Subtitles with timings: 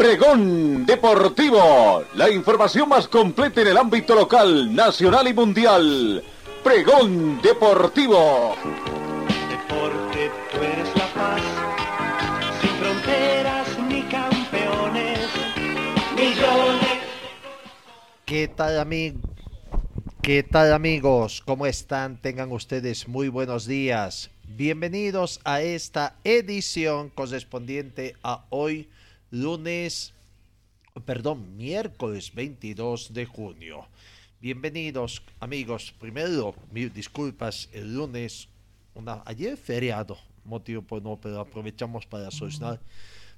[0.00, 6.24] Pregón Deportivo, la información más completa en el ámbito local, nacional y mundial.
[6.64, 8.56] Pregón Deportivo.
[9.50, 11.42] Deporte, tú eres la paz,
[12.62, 15.18] sin fronteras ni campeones,
[16.16, 16.98] millones.
[18.24, 19.20] ¿Qué tal, amigos?
[20.22, 21.42] ¿Qué tal, amigos?
[21.44, 22.16] ¿Cómo están?
[22.16, 24.30] Tengan ustedes muy buenos días.
[24.44, 28.88] Bienvenidos a esta edición correspondiente a hoy
[29.30, 30.12] lunes,
[31.04, 33.86] perdón, miércoles 22 de junio.
[34.40, 35.94] Bienvenidos amigos.
[36.00, 38.48] Primero, mil disculpas, el lunes,
[38.94, 42.80] una, ayer feriado, motivo por no, pero aprovechamos para solucionar.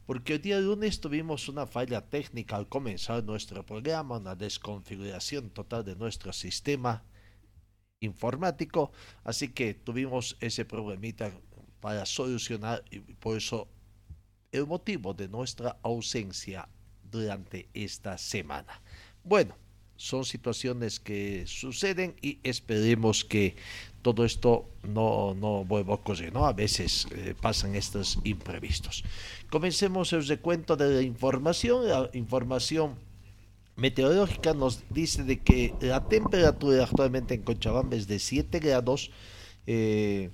[0.06, 5.84] Porque el día lunes tuvimos una falla técnica al comenzar nuestro programa, una desconfiguración total
[5.84, 7.04] de nuestro sistema
[8.00, 8.92] informático,
[9.24, 11.30] así que tuvimos ese problemita
[11.80, 13.68] para solucionar y por eso
[14.52, 16.68] el motivo de nuestra ausencia
[17.10, 18.80] durante esta semana.
[19.24, 19.56] Bueno,
[19.96, 23.56] son situaciones que suceden y esperemos que
[24.02, 26.44] todo esto no, no vuelva a ocurrir, ¿no?
[26.44, 29.04] A veces eh, pasan estos imprevistos.
[29.48, 31.88] Comencemos el recuento de la información.
[31.88, 32.96] La información
[33.76, 39.12] meteorológica nos dice de que la temperatura actualmente en Cochabamba es de 7 grados.
[39.66, 40.30] Eh,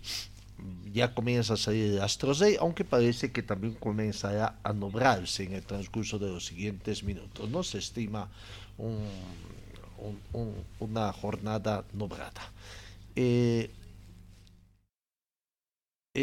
[0.93, 5.63] ya comienza a salir el astro aunque parece que también comenzará a nublarse en el
[5.63, 7.49] transcurso de los siguientes minutos.
[7.49, 8.29] No se estima
[10.81, 12.53] una jornada nublada.
[13.17, 13.71] Eh,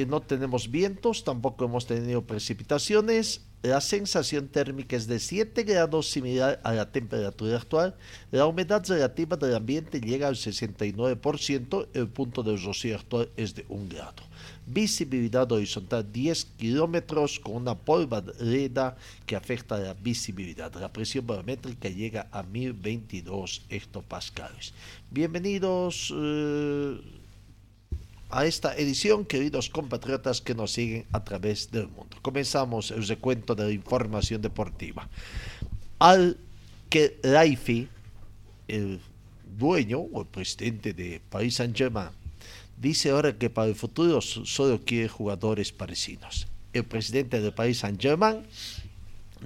[0.01, 6.07] eh, no tenemos vientos, tampoco hemos tenido precipitaciones la sensación térmica es de 7 grados
[6.11, 7.95] similar a la temperatura actual.
[8.29, 11.87] La humedad relativa del ambiente llega al 69%.
[11.95, 14.21] El punto de rocío actual es de 1 grado.
[14.67, 20.71] Visibilidad horizontal 10 kilómetros con una polvareda que afecta la visibilidad.
[20.75, 24.73] La presión barométrica llega a 1022 hectopascales.
[25.09, 26.13] Bienvenidos.
[26.15, 27.01] Eh,
[28.35, 32.17] a esta edición, queridos compatriotas que nos siguen a través del mundo.
[32.21, 35.07] Comenzamos el recuento de la información deportiva.
[35.99, 36.37] Al
[36.89, 37.87] que Laifi,
[38.67, 38.99] el
[39.57, 42.09] dueño o el presidente de Paris Saint-Germain,
[42.77, 46.47] dice ahora que para el futuro solo quiere jugadores parisinos.
[46.73, 48.43] El presidente de Paris Saint-Germain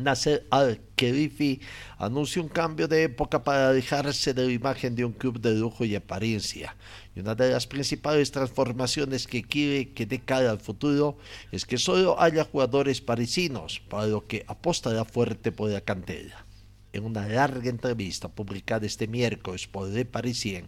[0.04, 1.62] Nasser Al-Khelifi
[1.98, 5.86] anuncia un cambio de época para alejarse de la imagen de un club de lujo
[5.86, 6.76] y apariencia.
[7.16, 11.18] Y una de las principales transformaciones que quiere que dé cara al futuro
[11.52, 16.46] es que solo haya jugadores parisinos, para lo que apostará fuerte por la cantera.
[16.94, 20.68] En una larga entrevista publicada este miércoles por Le Parisien,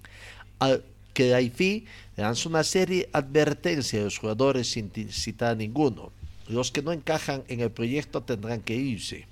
[0.60, 6.12] Al-Khelifi lanza una serie de advertencias a los jugadores sin citar a ninguno
[6.52, 9.28] los que no encajan en el proyecto tendrán que irse.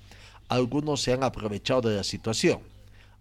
[0.48, 2.60] Algunos se han aprovechado de la situación.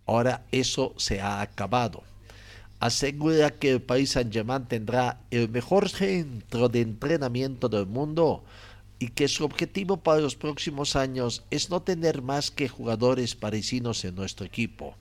[0.05, 2.03] Ahora eso se ha acabado.
[2.79, 8.43] Asegura que el país Saint-Germain tendrá el mejor centro de entrenamiento del mundo
[8.99, 14.03] y que su objetivo para los próximos años es no tener más que jugadores parisinos
[14.05, 14.95] en nuestro equipo.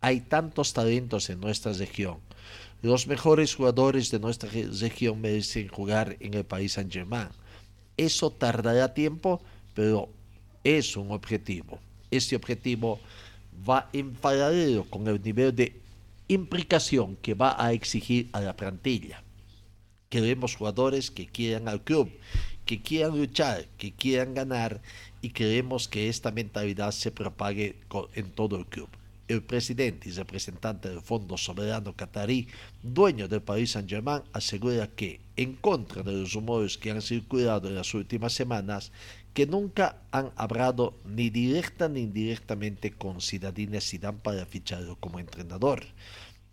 [0.00, 2.18] Hay tantos talentos en nuestra región.
[2.82, 7.28] Los mejores jugadores de nuestra región merecen jugar en el país Saint-Germain.
[7.96, 9.40] Eso tardará tiempo,
[9.74, 10.08] pero
[10.64, 11.78] es un objetivo.
[12.10, 13.00] Este objetivo
[13.68, 15.80] va en paralelo con el nivel de
[16.28, 19.22] implicación que va a exigir a la plantilla.
[20.08, 22.10] Queremos jugadores que quieran al club,
[22.66, 24.80] que quieran luchar, que quieran ganar
[25.20, 27.76] y queremos que esta mentalidad se propague
[28.14, 28.88] en todo el club
[29.32, 32.48] el presidente y representante del Fondo Soberano Qatarí,
[32.82, 37.74] dueño del país Saint-Germain, asegura que, en contra de los rumores que han circulado en
[37.74, 38.92] las últimas semanas,
[39.34, 45.82] que nunca han hablado ni directa ni indirectamente con Zinedine Zidane para ficharlo como entrenador.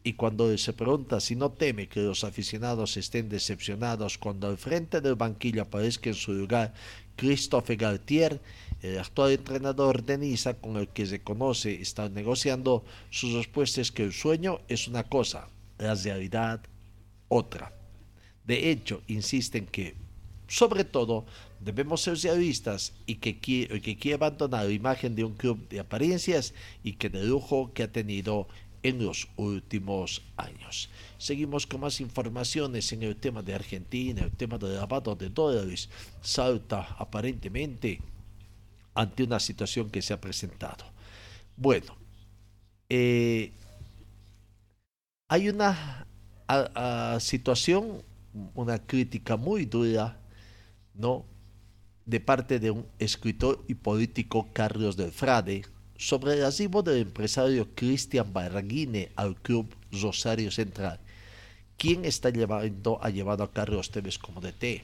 [0.01, 5.01] Y cuando se pregunta si no teme que los aficionados estén decepcionados cuando al frente
[5.01, 6.73] del banquillo aparezca en su lugar
[7.17, 8.39] Christophe Galtier,
[8.81, 13.91] el actual entrenador de Niza con el que se conoce está negociando, su respuesta es
[13.91, 16.61] que el sueño es una cosa, la realidad
[17.27, 17.73] otra.
[18.45, 19.95] De hecho, insisten que
[20.47, 21.27] Sobre todo,
[21.59, 26.55] debemos ser realistas y que quiere, que abandonar la imagen de un club de apariencias
[26.83, 28.47] y que de lujo que ha tenido
[28.81, 30.89] en los últimos años.
[31.19, 35.89] Seguimos con más informaciones en el tema de Argentina, el tema del lavado de dólares.
[36.21, 38.01] Salta aparentemente
[38.93, 40.85] ante una situación que se ha presentado.
[41.55, 41.95] Bueno,
[42.89, 43.51] eh,
[45.27, 46.05] hay una
[47.19, 48.01] situación,
[48.55, 50.19] una crítica muy dura,
[50.95, 51.25] ¿no?
[52.05, 55.63] De parte de un escritor y político Carlos del Frade
[55.95, 60.99] sobre el arribo del empresario Cristian Barraguine al club Rosario Central.
[61.77, 64.83] ¿Quién está llevando, ha llevado a Carlos Tevez como DT?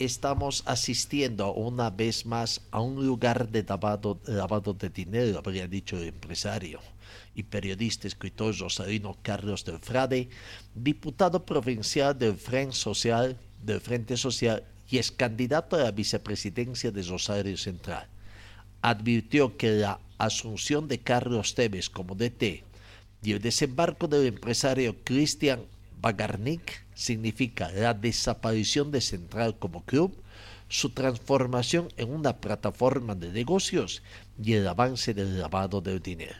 [0.00, 6.08] Estamos asistiendo una vez más a un lugar de lavado, de dinero, habría dicho el
[6.08, 6.80] empresario
[7.36, 10.28] y periodista escritor rosarino Carlos del Frade,
[10.74, 17.02] diputado provincial del Frente Social, del Frente Social y es candidato a la vicepresidencia de
[17.04, 18.08] Rosario Central.
[18.82, 22.64] Advirtió que la asunción de Carlos Tevez como DT
[23.22, 25.60] y el desembarco del empresario Cristian
[26.00, 30.14] Bagarnik significa la desaparición de Central como club,
[30.68, 34.02] su transformación en una plataforma de negocios
[34.42, 36.36] y el avance del lavado del dinero.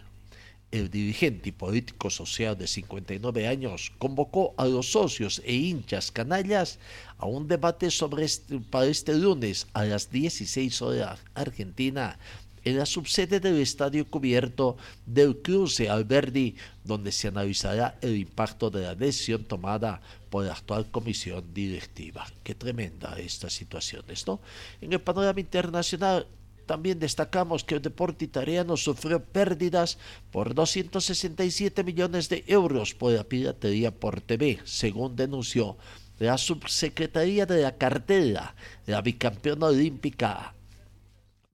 [0.70, 6.80] El dirigente y político social de 59 años convocó a los socios e hinchas canallas
[7.18, 12.18] a un debate sobre este, para este lunes a las 16 horas Argentina
[12.64, 14.76] en la subsede del estadio cubierto
[15.06, 20.00] del Cruce Alberdi, donde se analizará el impacto de la decisión tomada
[20.30, 22.26] por la actual comisión directiva.
[22.42, 24.40] Qué tremenda esta situación, ¿no?
[24.80, 26.26] En el panorama internacional,
[26.66, 29.98] también destacamos que el deporte italiano sufrió pérdidas
[30.30, 35.76] por 267 millones de euros por la piratería por TV, según denunció
[36.18, 38.54] la subsecretaría de la cartera,
[38.86, 40.53] la bicampeona olímpica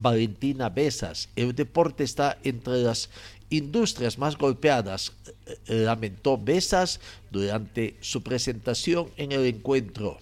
[0.00, 1.28] Valentina Besas.
[1.36, 3.10] El deporte está entre las
[3.50, 7.00] industrias más golpeadas, eh, eh, lamentó Besas
[7.30, 10.18] durante su presentación en el encuentro.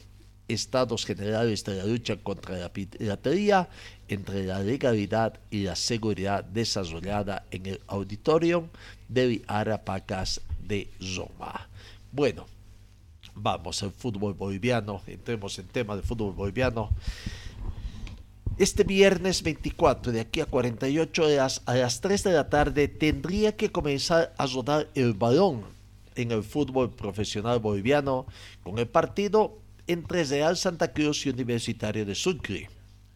[0.49, 3.69] Estados generales de la lucha contra la piratería
[4.09, 8.71] entre la legalidad y la seguridad desarrollada en el auditorio
[9.09, 11.69] de Arapacas de Roma.
[12.11, 12.47] Bueno,
[13.35, 16.91] vamos al fútbol boliviano, entremos en tema de fútbol boliviano.
[18.59, 23.55] Este viernes 24, de aquí a 48 horas, a las 3 de la tarde, tendría
[23.55, 25.63] que comenzar a rodar el balón
[26.17, 28.27] en el fútbol profesional boliviano
[28.65, 32.69] con el partido entre Real Santa Cruz y Universitario de Sucre.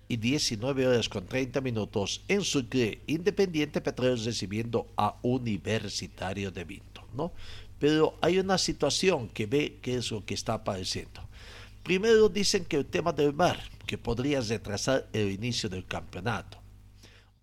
[0.06, 7.02] Y 19 horas con 30 minutos en Sucre, Independiente Petróleo recibiendo a Universitario de Vinto,
[7.14, 7.32] ¿no?
[7.80, 11.20] Pero hay una situación que ve que es lo que está apareciendo.
[11.82, 13.58] Primero dicen que el tema del mar,
[13.92, 16.56] que podría retrasar el inicio del campeonato.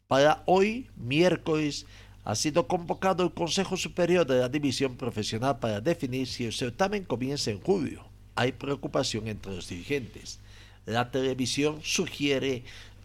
[0.07, 1.85] Para hoy, miércoles,
[2.23, 7.03] ha sido convocado el Consejo Superior de la División Profesional para definir si el certamen
[7.03, 8.03] comienza en julio.
[8.33, 10.39] Hay preocupación entre los dirigentes.
[10.87, 12.63] La televisión sugiere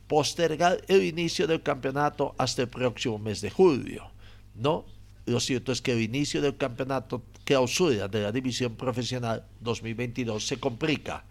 [0.08, 4.10] postergar el inicio del campeonato hasta el próximo mes de julio.
[4.54, 4.86] No,
[5.26, 10.56] lo cierto es que el inicio del campeonato clausura de la división profesional 2022 se
[10.56, 11.26] complica.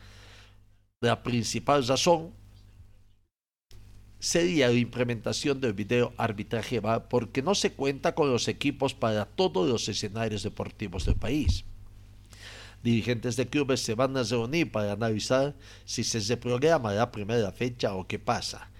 [1.03, 2.31] La principal razón
[4.19, 9.67] sería la implementación del video arbitraje porque no se cuenta con los equipos para todos
[9.67, 11.65] los escenarios deportivos del país.
[12.83, 17.95] Dirigentes de clubes se van a reunir para analizar si se reprograma la primera fecha
[17.95, 18.71] o qué pasa.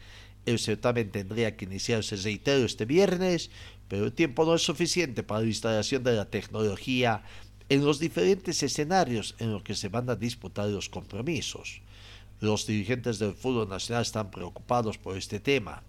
[0.45, 3.51] El certamen tendría que iniciarse, reitero, este viernes,
[3.89, 7.21] pero el tiempo no es suficiente para la instalación de la tecnología
[7.67, 11.81] en los diferentes escenarios en los que se van a disputar los compromisos.
[12.43, 15.81] Los dirigentes del fútbol nacional están preocupados por este tema,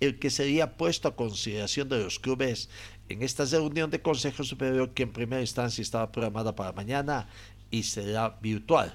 [0.00, 2.68] el que sería puesto a consideración de los clubes
[3.08, 7.26] en esta reunión de Consejo Superior que en primera instancia estaba programada para mañana
[7.70, 8.94] y será virtual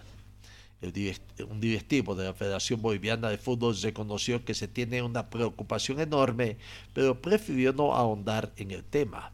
[1.50, 6.58] un directivo de la Federación Boliviana de Fútbol reconoció que se tiene una preocupación enorme,
[6.94, 9.34] pero prefirió no ahondar en el tema.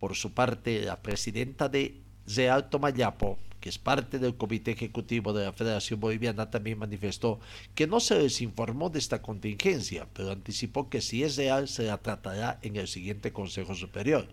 [0.00, 5.46] Por su parte, la presidenta de Real Tomayapo, que es parte del comité ejecutivo de
[5.46, 7.40] la Federación Boliviana, también manifestó
[7.74, 11.84] que no se les informó de esta contingencia, pero anticipó que si es real se
[11.84, 14.28] la tratará en el siguiente Consejo Superior.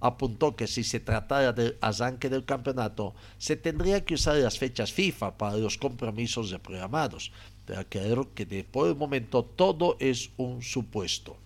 [0.00, 4.94] Apuntó que si se tratara del arranque del campeonato, se tendría que usar las fechas
[4.94, 7.32] FIFA para los compromisos reprogramados,
[7.66, 11.36] pero aclaró que de por el momento todo es un supuesto.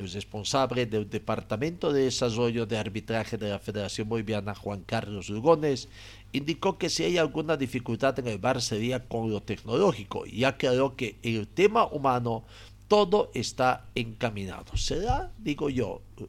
[0.00, 5.88] El responsable del Departamento de Desarrollo de Arbitraje de la Federación Boliviana, Juan Carlos Lugones,
[6.32, 10.96] indicó que si hay alguna dificultad en el VAR sería con lo tecnológico y aclaró
[10.96, 12.44] que el tema humano
[12.88, 14.76] todo está encaminado.
[14.76, 15.30] ¿Será?
[15.38, 16.26] Digo yo, eh,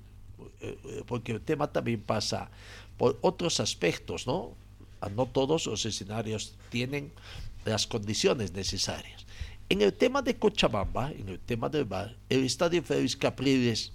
[0.62, 2.52] eh, porque el tema también pasa
[2.98, 4.52] por otros aspectos, ¿no?
[5.00, 7.12] Ah, no todos los escenarios tienen
[7.66, 9.26] las condiciones necesarias.
[9.72, 13.94] En el tema de Cochabamba, en el tema del bar, el estadio Félix Capriles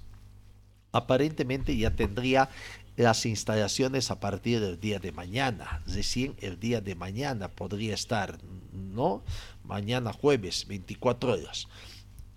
[0.90, 2.48] aparentemente ya tendría
[2.96, 5.82] las instalaciones a partir del día de mañana.
[5.86, 8.38] Recién el día de mañana podría estar,
[8.72, 9.22] ¿no?
[9.64, 11.68] Mañana jueves, 24 horas.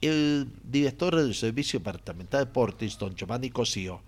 [0.01, 4.01] El director del Servicio Departamental de Deportes, don Giovanni Cosío,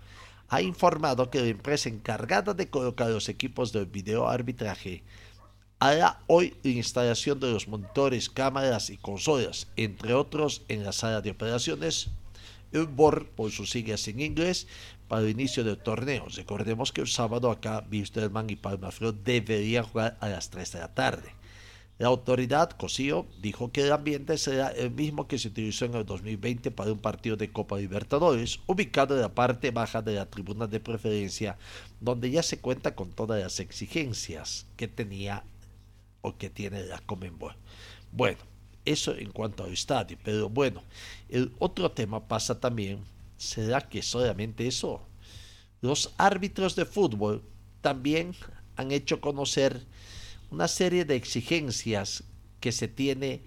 [0.50, 5.02] ha informado que la empresa encargada de colocar los equipos de video arbitraje
[5.82, 11.20] hará hoy la instalación de los monitores, cámaras y consolas, entre otros en la sala
[11.22, 12.08] de operaciones,
[12.72, 14.68] un BOR por sus siglas en inglés,
[15.08, 16.26] para el inicio del torneo.
[16.36, 20.94] Recordemos que el sábado acá Wisterman y Palmaflor deberían jugar a las 3 de la
[20.94, 21.34] tarde.
[21.98, 26.06] La autoridad, COSIO, dijo que el ambiente será el mismo que se utilizó en el
[26.06, 30.68] 2020 para un partido de Copa Libertadores, ubicado en la parte baja de la tribuna
[30.68, 31.58] de preferencia,
[32.00, 35.42] donde ya se cuenta con todas las exigencias que tenía
[36.22, 37.54] o que tiene la Comenbol.
[38.10, 38.38] Bueno,
[38.84, 40.82] eso en cuanto al estadio, pero bueno,
[41.28, 43.04] el otro tema pasa también,
[43.36, 45.00] ¿será que solamente eso?
[45.80, 47.42] Los árbitros de fútbol
[47.80, 48.34] también
[48.76, 49.84] han hecho conocer
[50.50, 52.24] una serie de exigencias
[52.60, 53.42] que se tiene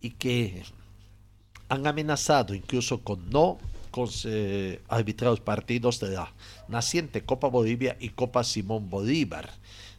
[0.00, 0.62] y que
[1.68, 3.58] han amenazado incluso con no
[3.90, 6.32] con, eh, arbitrar los partidos de la
[6.68, 9.50] naciente Copa Bolivia y Copa Simón Bolívar.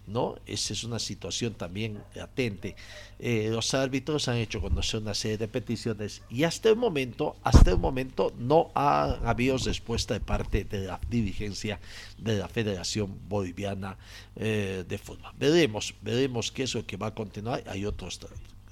[0.10, 0.36] ¿No?
[0.46, 2.76] Esa es una situación también latente.
[3.20, 7.72] Eh, los árbitros han hecho conocer una serie de peticiones y hasta el momento, hasta
[7.72, 11.80] el momento no ha habido respuesta de parte de la dirigencia
[12.18, 13.98] de la Federación Boliviana
[14.36, 15.32] eh, de Fútbol.
[15.38, 17.64] Veremos, veremos qué es lo que va a continuar.
[17.68, 18.20] Hay otras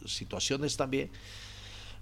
[0.06, 1.10] situaciones también.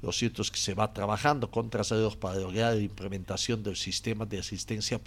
[0.01, 4.25] Lo cierto es que se va trabajando con traseros para lograr la implementación del sistema
[4.25, 5.01] de asistencia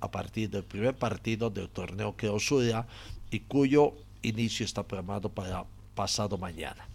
[0.00, 2.86] a partir del primer partido del torneo que clausura
[3.34, 5.64] y cuyo inicio está programado para
[5.94, 6.88] pasado mañana.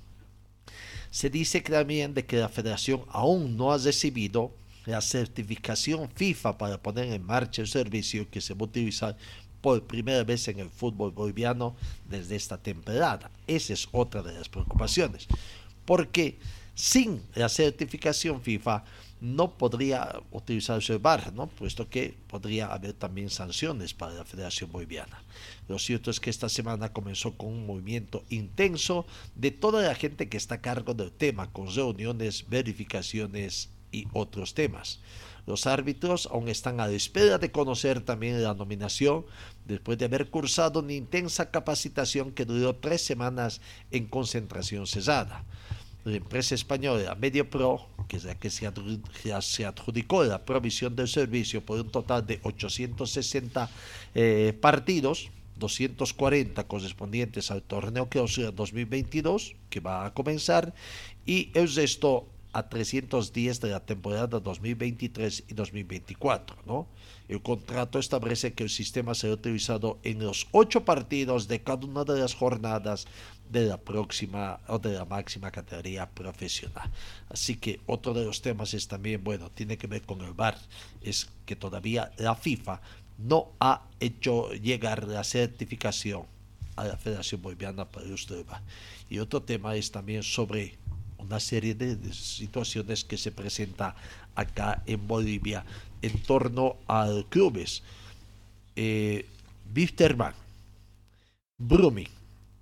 [1.11, 4.51] Se dice también de que la federación aún no ha recibido
[4.85, 9.17] la certificación FIFA para poner en marcha el servicio que se va a utilizar
[9.61, 11.75] por primera vez en el fútbol boliviano
[12.07, 13.29] desde esta temporada.
[13.45, 15.27] Esa es otra de las preocupaciones.
[15.85, 16.37] Porque
[16.73, 18.85] sin la certificación FIFA
[19.21, 21.47] no podría utilizarse el VAR, ¿no?
[21.47, 25.23] puesto que podría haber también sanciones para la Federación Boliviana.
[25.67, 30.29] Lo cierto es que esta semana comenzó con un movimiento intenso de toda la gente
[30.29, 34.99] que está a cargo del tema, con reuniones, verificaciones y otros temas.
[35.45, 39.25] Los árbitros aún están a la espera de conocer también la nominación
[39.65, 43.59] después de haber cursado una intensa capacitación que duró tres semanas
[43.89, 45.43] en concentración cesada
[46.05, 48.65] la empresa española MediaPro, que es la que se,
[49.65, 53.69] adjudicó la provisión del servicio por un total de 860
[54.15, 60.73] eh, partidos, 240 correspondientes al torneo que sea 2022, que va a comenzar,
[61.25, 66.57] y el resto a 310 de la temporada 2023 y 2024.
[66.65, 66.87] ¿no?
[67.27, 72.03] El contrato establece que el sistema será utilizado en los ocho partidos de cada una
[72.03, 73.05] de las jornadas
[73.49, 76.89] de la próxima o de la máxima categoría profesional.
[77.29, 80.57] Así que otro de los temas es también, bueno, tiene que ver con el VAR,
[81.01, 82.79] es que todavía la FIFA
[83.17, 86.23] no ha hecho llegar la certificación
[86.75, 88.61] a la Federación Boliviana para el uso del VAR.
[89.09, 90.77] Y otro tema es también sobre
[91.17, 93.95] una serie de, situaciones que se presenta
[94.35, 95.65] acá en Bolivia
[96.01, 97.83] en torno a clubes.
[98.75, 99.25] Eh,
[99.75, 100.33] Wisterman,
[101.57, 102.07] Brumming,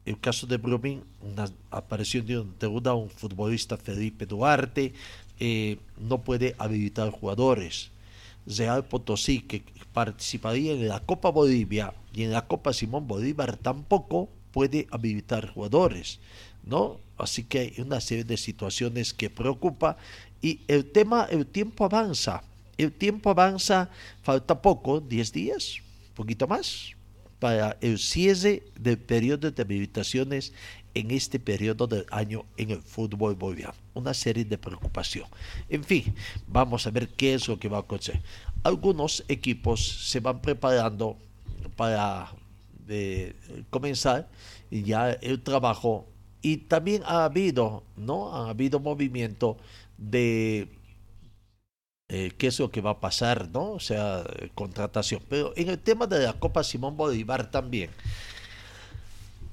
[0.08, 4.94] el caso de Brumming, una aparición de un, deuda, un futbolista Felipe Duarte,
[5.40, 7.92] eh, no puede habilitar jugadores.
[8.46, 14.30] Real Potosí, que participaría en la Copa Bolivia y en la Copa Simón Bolívar, tampoco
[14.54, 16.20] puede habilitar jugadores,
[16.64, 17.00] ¿no?
[17.18, 19.98] Así que hay una serie de situaciones que preocupa
[20.42, 22.44] y el tema, el tiempo avanza.
[22.78, 23.90] El tiempo avanza,
[24.22, 25.80] falta poco, 10 días,
[26.14, 26.96] poquito más,
[27.40, 30.54] para el cierre del periodo de habilitaciones
[30.94, 33.76] en este periodo del año en el fútbol boliviano.
[33.94, 35.26] Una serie de preocupación.
[35.70, 36.16] En fin,
[36.48, 38.22] vamos a ver qué es lo que va a acontecer.
[38.64, 41.18] Algunos equipos se van preparando
[41.76, 42.32] para
[42.90, 43.36] eh,
[43.70, 44.28] comenzar
[44.72, 46.08] ya el trabajo
[46.42, 48.34] y también ha habido, ¿no?
[48.34, 49.58] Ha habido movimiento
[49.98, 50.68] de
[52.10, 53.72] eh, qué es lo que va a pasar, ¿no?
[53.72, 55.22] O sea, eh, contratación.
[55.28, 57.90] Pero en el tema de la Copa Simón Bolívar también,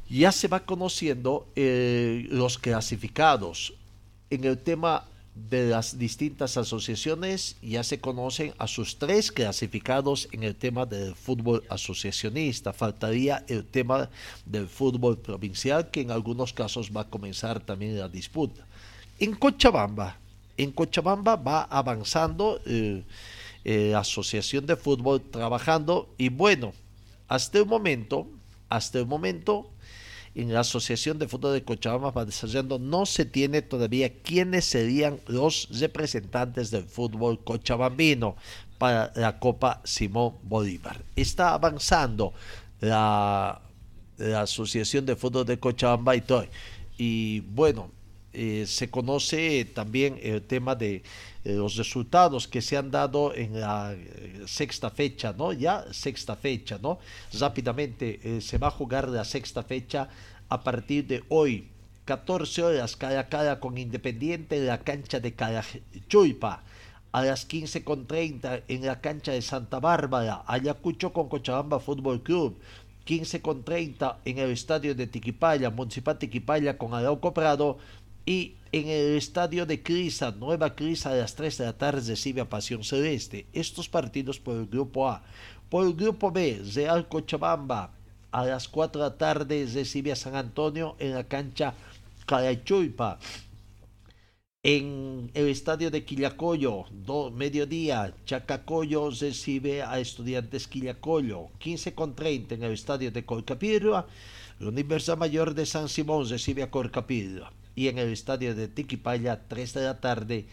[0.08, 3.74] ya se va conociendo eh, los clasificados.
[4.30, 10.44] En el tema de las distintas asociaciones ya se conocen a sus tres clasificados en
[10.44, 12.72] el tema del fútbol asociacionista.
[12.72, 14.10] Faltaría el tema
[14.46, 18.64] del fútbol provincial que en algunos casos va a comenzar también la disputa.
[19.18, 20.18] En Cochabamba,
[20.56, 23.02] en Cochabamba va avanzando eh,
[23.64, 26.72] eh, Asociación de Fútbol trabajando y bueno,
[27.28, 28.28] hasta el momento,
[28.68, 29.70] hasta el momento
[30.34, 35.20] en la Asociación de Fútbol de Cochabamba va desarrollando, no se tiene todavía quiénes serían
[35.26, 38.36] los representantes del fútbol cochabambino
[38.78, 41.04] para la Copa Simón Bolívar.
[41.14, 42.32] Está avanzando
[42.80, 43.62] la,
[44.18, 46.46] la Asociación de Fútbol de Cochabamba y todo.
[46.98, 47.90] Y bueno,
[48.34, 51.02] eh, se conoce también el tema de eh,
[51.54, 55.52] los resultados que se han dado en la eh, sexta fecha, ¿no?
[55.52, 56.98] Ya sexta fecha, ¿no?
[57.38, 60.08] Rápidamente se va a jugar la sexta fecha
[60.48, 61.68] a partir de hoy,
[62.04, 66.62] 14 horas cara a cara con Independiente en la cancha de Carachuipa.
[67.12, 72.58] A las 15.30 en la cancha de Santa Bárbara, Ayacucho con Cochabamba Fútbol Club.
[73.06, 77.78] 15.30 en el estadio de Tiquipaya, Municipal Tiquipaya con Arauco Prado
[78.26, 82.40] y en el estadio de Crisa, Nueva Crisa, a las 3 de la tarde recibe
[82.40, 83.46] a Pasión Celeste.
[83.52, 85.22] Estos partidos por el grupo A.
[85.68, 87.92] Por el grupo B, Real Cochabamba,
[88.32, 91.74] a las 4 de la tarde recibe a San Antonio en la cancha
[92.26, 93.18] Carachuipa.
[94.62, 101.50] En el estadio de Quillacoyo, do, mediodía, Chacacoyo recibe a Estudiantes Quillacoyo.
[101.58, 104.06] 15 con 30 en el estadio de Colcapirra.
[104.58, 109.42] La Universidad Mayor de San Simón recibe a Colcapirra y en el estadio de Tiquipaya,
[109.48, 110.46] 3 de la tarde,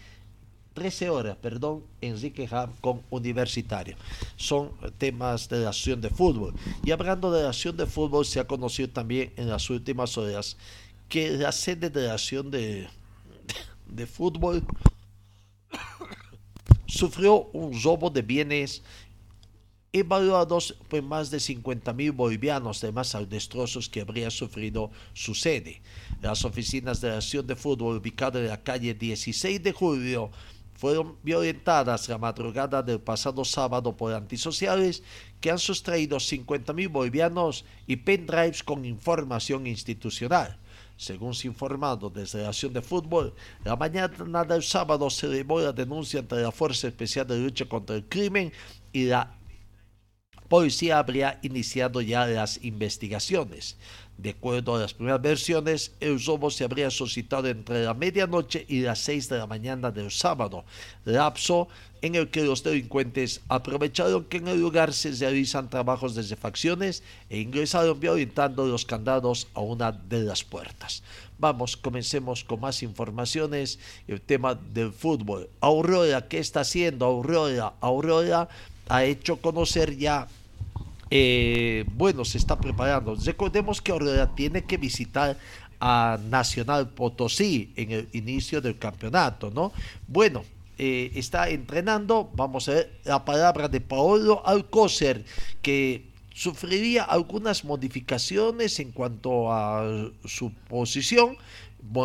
[0.73, 3.95] 13 horas, perdón, Enrique Ham con Universitario.
[4.37, 6.53] Son temas de la acción de fútbol.
[6.83, 10.57] Y hablando de la acción de fútbol, se ha conocido también en las últimas horas
[11.09, 12.87] que la sede de la acción de,
[13.87, 14.63] de fútbol
[16.87, 18.81] sufrió un robo de bienes
[19.93, 25.81] evaluados por más de 50 mil bolivianos de más destrozos que habría sufrido su sede.
[26.21, 30.31] Las oficinas de la acción de fútbol ubicadas en la calle 16 de julio
[30.75, 35.03] fueron violentadas la madrugada del pasado sábado por antisociales
[35.41, 40.57] que han sustraído 50 mil bolivianos y pendrives con información institucional.
[40.95, 43.33] Según se informado desde la acción de fútbol,
[43.65, 47.95] la mañana del sábado se elevó la denuncia ante la Fuerza Especial de Lucha contra
[47.95, 48.53] el Crimen
[48.93, 49.35] y la
[50.51, 53.77] policía habría iniciado ya las investigaciones.
[54.17, 58.81] De acuerdo a las primeras versiones, el robo se habría suscitado entre la medianoche y
[58.81, 60.65] las 6 de la mañana del sábado,
[61.05, 61.69] lapso
[62.01, 67.01] en el que los delincuentes aprovecharon que en el lugar se realizan trabajos de refacciones
[67.29, 71.01] e ingresaron violentando los candados a una de las puertas.
[71.39, 73.79] Vamos, comencemos con más informaciones.
[74.05, 75.49] El tema del fútbol.
[75.61, 77.73] Aurora, ¿qué está haciendo Aurora?
[77.79, 78.49] Aurora
[78.89, 80.27] ha hecho conocer ya
[81.11, 83.15] eh, bueno, se está preparando.
[83.15, 85.37] Recordemos que ahora tiene que visitar
[85.81, 89.73] a Nacional Potosí en el inicio del campeonato, ¿no?
[90.07, 90.43] Bueno,
[90.77, 95.25] eh, está entrenando, vamos a ver la palabra de Paolo Alcócer,
[95.61, 99.83] que sufriría algunas modificaciones en cuanto a
[100.23, 101.35] su posición,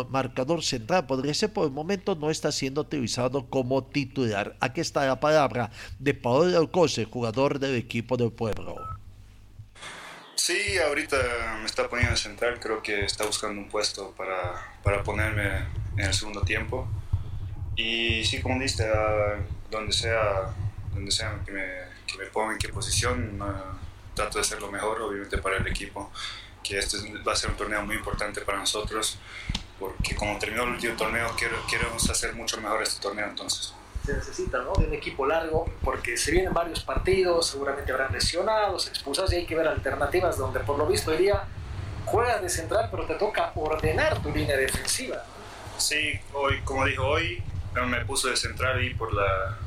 [0.09, 4.57] marcador central podría ser por el momento no está siendo utilizado como titular.
[4.59, 8.96] Aquí está la palabra de Paolo Alcócer, jugador del equipo del pueblo.
[10.37, 15.03] Sí, ahorita me está poniendo en central, creo que está buscando un puesto para, para
[15.03, 15.65] ponerme
[15.97, 16.87] en el segundo tiempo.
[17.75, 18.87] Y sí, como diste,
[19.71, 20.53] donde sea,
[20.93, 21.65] donde sea que, me,
[22.05, 23.39] que me ponga en qué posición,
[24.13, 26.11] trato de hacer lo mejor, obviamente, para el equipo.
[26.63, 26.97] Que este
[27.27, 29.17] va a ser un torneo muy importante para nosotros,
[29.79, 33.73] porque como terminó el último torneo, quiero, queremos hacer mucho mejor este torneo entonces
[34.07, 34.73] se necesita ¿no?
[34.73, 39.45] de un equipo largo, porque se vienen varios partidos, seguramente habrán lesionados, expulsados, y hay
[39.45, 41.43] que ver alternativas donde por lo visto día
[42.05, 45.25] juegas de central, pero te toca ordenar tu línea defensiva.
[45.77, 47.43] Sí, hoy, como dijo hoy,
[47.85, 49.57] me puso de central y por la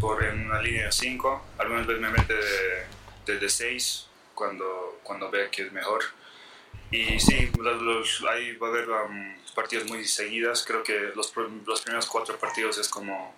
[0.00, 2.34] por en una línea de 5, algunas veces me mete
[3.24, 6.02] desde 6 cuando, cuando ve que es mejor.
[6.90, 10.64] Y sí, los, ahí va a haber um, partidos muy seguidas.
[10.64, 11.32] Creo que los,
[11.66, 13.34] los primeros cuatro partidos es como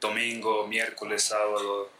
[0.00, 1.90] domingo, miércoles, sábado.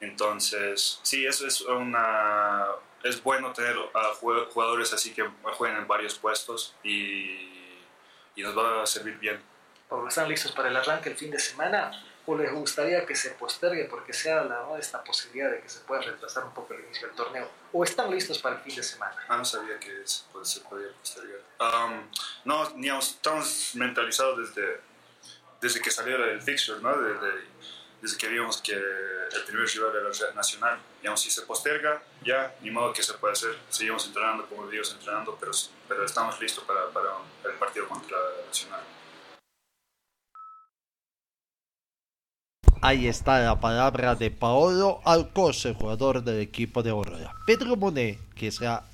[0.00, 2.66] Entonces, sí, eso es una...
[3.02, 4.12] Es bueno tener a
[4.52, 7.48] jugadores así que jueguen en varios puestos y,
[8.36, 9.42] y nos va a servir bien.
[10.06, 11.90] Están listos para el arranque el fin de semana.
[12.30, 14.12] O les gustaría que se postergue porque
[14.48, 14.76] ¿no?
[14.76, 17.50] esta posibilidad de que se pueda retrasar un poco el inicio del torneo?
[17.72, 19.16] ¿O están listos para el fin de semana?
[19.28, 21.40] Ah, no sabía que se, puede- se podía postergar.
[21.60, 22.08] Um,
[22.44, 24.80] no, digamos, estamos mentalizados desde,
[25.60, 26.96] desde que salió el fixture, ¿no?
[26.96, 27.32] Desde,
[28.00, 30.78] desde que vimos que el primer rival era Nacional.
[31.00, 33.58] Digamos, si se posterga, ya, ni modo que se puede hacer.
[33.70, 35.52] Seguimos entrenando como Dios entrenando, pero,
[35.88, 37.08] pero estamos listos para, para
[37.44, 38.16] el partido contra
[38.46, 38.82] Nacional.
[42.82, 47.32] Ahí está la palabra de Paolo Alcos, el jugador del equipo de Aurora.
[47.46, 48.84] Pedro Monet, que es la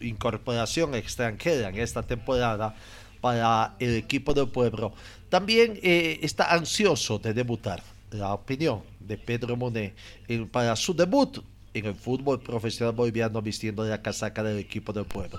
[0.00, 2.74] incorporación extranjera en esta temporada
[3.20, 4.92] para el equipo del pueblo,
[5.28, 7.82] también eh, está ansioso de debutar.
[8.12, 9.94] La opinión de Pedro Monet
[10.28, 11.38] en- para su debut
[11.74, 15.38] en el fútbol profesional boliviano vistiendo la casaca del equipo del pueblo.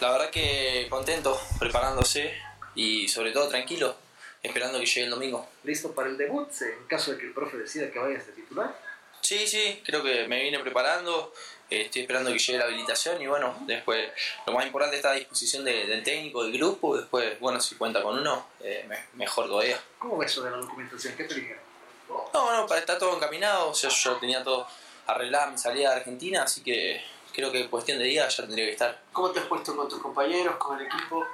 [0.00, 2.32] La verdad que contento, preparándose
[2.74, 3.94] y sobre todo tranquilo,
[4.42, 5.46] esperando que llegue el domingo.
[5.64, 8.76] ¿Listo para el debut en caso de que el profe decida que vayas de titular?
[9.20, 11.32] Sí, sí, creo que me vine preparando,
[11.70, 14.10] eh, estoy esperando que llegue la habilitación y bueno, después
[14.46, 18.02] lo más importante está a disposición de- del técnico, del grupo, después, bueno, si cuenta
[18.02, 19.80] con uno, eh, me- mejor todavía.
[20.00, 21.14] ¿Cómo ves eso de la documentación?
[21.16, 21.62] ¿Qué te dijeron?
[22.08, 24.66] No, bueno, para estar todo encaminado, o sea, yo tenía todo
[25.06, 27.00] arreglado mi salida de Argentina, así que
[27.32, 29.00] creo que en cuestión de días ya tendría que estar.
[29.12, 31.26] ¿Cómo te has puesto con tus compañeros, con el equipo?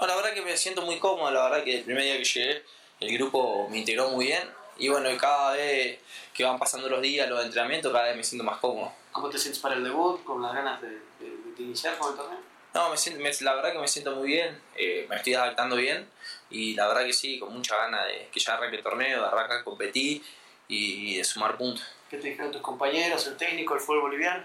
[0.00, 2.24] No, la verdad que me siento muy cómodo, la verdad que el primer día que
[2.24, 2.62] llegué
[3.00, 4.42] el grupo me integró muy bien
[4.76, 6.00] y bueno, y cada vez
[6.32, 8.92] que van pasando los días, los entrenamientos, cada vez me siento más cómodo.
[9.12, 10.22] ¿Cómo te sientes para el debut?
[10.24, 12.38] ¿Con las ganas de, de- de iniciar con el torneo?
[12.74, 15.76] No, me siento, me- la verdad que me siento muy bien, eh, me estoy adaptando
[15.76, 16.08] bien
[16.50, 19.26] y la verdad que sí, con mucha ganas de que ya arranque el torneo, de
[19.28, 20.22] arrancar competir
[20.66, 21.84] y, de sumar puntos.
[22.10, 24.44] ¿Qué te dijeron tus compañeros, el técnico, el fútbol boliviano?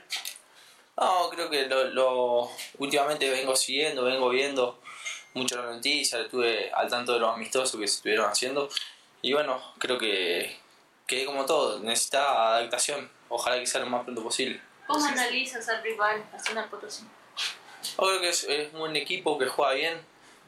[0.97, 4.79] No, creo que lo, lo- últimamente vengo siguiendo, vengo viendo
[5.33, 8.69] mucho la noticia, estuve al tanto de los amistosos que se estuvieron haciendo
[9.21, 10.57] y bueno, creo que,
[11.05, 14.61] que como todo, necesita adaptación, ojalá que sea lo más pronto posible.
[14.87, 17.03] ¿Cómo analizas al rival Nacional Potosí?
[17.97, 20.01] Yo creo que es, es un buen equipo que juega bien,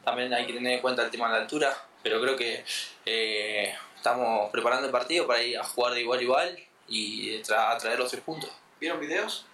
[0.04, 2.64] también hay que tener en cuenta el tema de la altura, pero creo que
[3.06, 7.70] eh, estamos preparando el partido para ir a jugar de igual a igual y tra-
[7.70, 8.50] a traer los tres puntos.
[8.80, 9.46] ¿Vieron videos?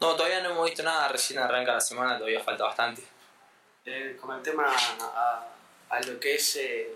[0.00, 3.02] No, todavía no hemos visto nada, recién arranca la semana, todavía falta bastante.
[3.86, 5.46] Eh, con el tema a,
[5.90, 6.88] a lo que es eh,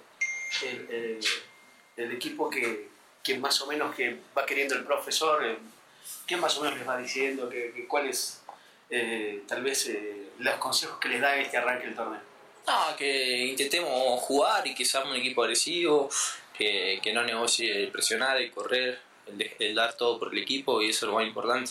[0.63, 1.21] el,
[1.99, 2.89] el- equipo que,
[3.23, 5.59] que más o menos que va queriendo el profesor, eh,
[6.27, 7.51] ¿qué más o menos les va diciendo?
[7.51, 8.41] ¿Qué, qué- ¿Cuáles
[8.89, 12.21] eh, tal vez eh, los consejos que les da en este arranque del torneo?
[12.67, 16.09] No, que intentemos jugar y que seamos un equipo agresivo,
[16.57, 20.81] que, que no negocie el presionar, el correr, el, el dar todo por el equipo
[20.81, 21.71] y eso es lo más importante.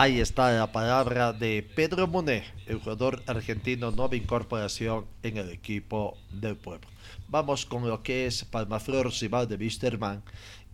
[0.00, 6.16] Ahí está la palabra de Pedro Monet, el jugador argentino nueva incorporación en el equipo
[6.32, 6.88] del pueblo.
[7.28, 10.22] Vamos con lo que es Palmaflor rival de Wisterman.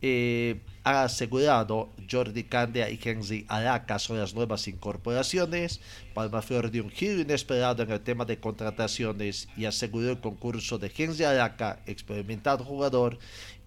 [0.00, 5.80] Eh, ha asegurado Jordi Candia y Kenzi Araca son las nuevas incorporaciones.
[6.14, 10.90] Palmaflor dio un giro inesperado en el tema de contrataciones y aseguró el concurso de
[10.90, 13.18] Kenzi Araca, experimentado jugador,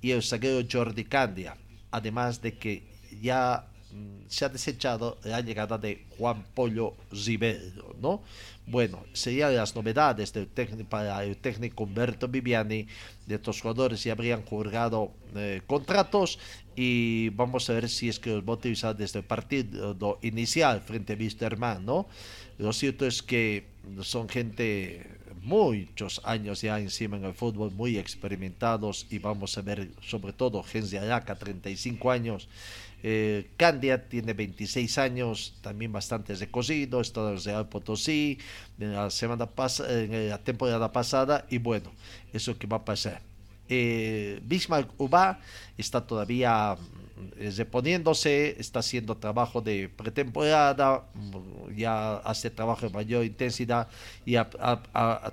[0.02, 1.58] y el zaguero Jordi Candia.
[1.92, 2.84] Además de que
[3.22, 3.66] ya
[4.28, 8.22] se ha desechado la llegada de Juan Pollo Rivero, ¿no?
[8.68, 10.48] Bueno, serían las novedades del
[10.88, 12.88] para el técnico Humberto Viviani.
[13.26, 16.38] De estos jugadores ya habrían juzgado eh, contratos
[16.76, 20.82] y vamos a ver si es que los va a utilizar desde el partido inicial
[20.82, 22.08] frente a Wisterman, ¿no?
[22.60, 23.66] Lo cierto es que
[24.02, 29.90] son gente muchos años ya encima en el fútbol, muy experimentados y vamos a ver
[30.02, 32.48] sobre todo Gensi Araca, 35 años,
[33.02, 38.38] eh, Candia tiene 26 años, también bastante recorrido, está el Real Potosí
[38.80, 41.92] en la semana pasada, en la temporada pasada y bueno,
[42.34, 43.22] eso que va a pasar.
[43.70, 45.40] Eh, Bismarck Uba
[45.78, 52.94] está todavía mm, eh, reponiéndose, está haciendo trabajo de pretemporada, mm, ya hace trabajo de
[52.94, 53.88] mayor intensidad
[54.26, 54.36] y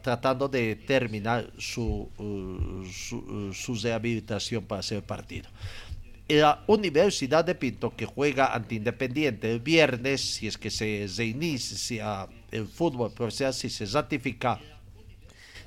[0.02, 5.48] tratando de terminar su, uh, su, uh, su rehabilitación para hacer partido
[6.28, 12.28] la Universidad de Pinto que juega ante Independiente el viernes, si es que se reinicia
[12.50, 14.60] el fútbol profesional, si se ratifica,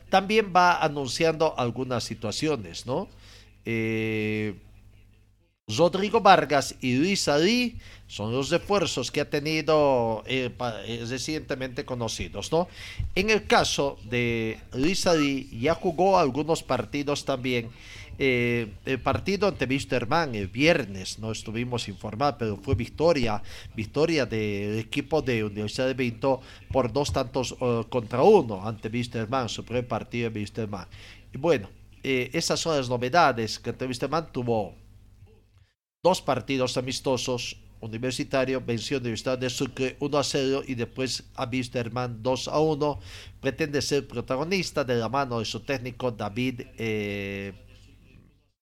[0.10, 3.08] también va anunciando algunas situaciones, ¿no?
[3.65, 4.56] Eh,
[5.69, 12.52] Rodrigo Vargas y Luis Adí son los refuerzos que ha tenido eh, eh, recientemente conocidos,
[12.52, 12.67] ¿no?
[13.13, 17.69] En el caso de Luis Adí, ya jugó algunos partidos también.
[18.21, 23.41] Eh, el partido ante Wisterman el viernes, no estuvimos informados, pero fue victoria,
[23.73, 29.47] victoria del equipo de Universidad de Vinto por dos tantos eh, contra uno ante Wisterman,
[29.47, 30.86] su primer partido de Wisterman.
[31.34, 31.69] Y bueno,
[32.03, 34.75] eh, esas son las novedades que Wisterman tuvo
[36.03, 37.55] dos partidos amistosos.
[37.79, 42.60] Universitario venció a Universidad de Sucre 1 a 0 y después a Wisterman 2 a
[42.60, 42.99] 1.
[43.39, 47.53] Pretende ser protagonista de la mano de su técnico David eh,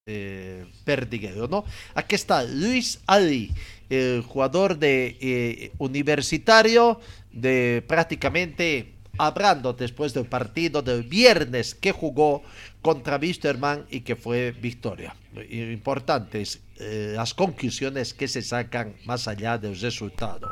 [0.07, 1.65] eh, Perdiguero, ¿no?
[1.93, 3.51] Aquí está Luis Ali,
[3.89, 6.99] el jugador de eh, Universitario,
[7.31, 12.43] de prácticamente hablando después del partido del viernes que jugó
[12.81, 15.15] contra Wisterman y que fue victoria.
[15.49, 20.49] Importantes eh, las conclusiones que se sacan más allá del resultado.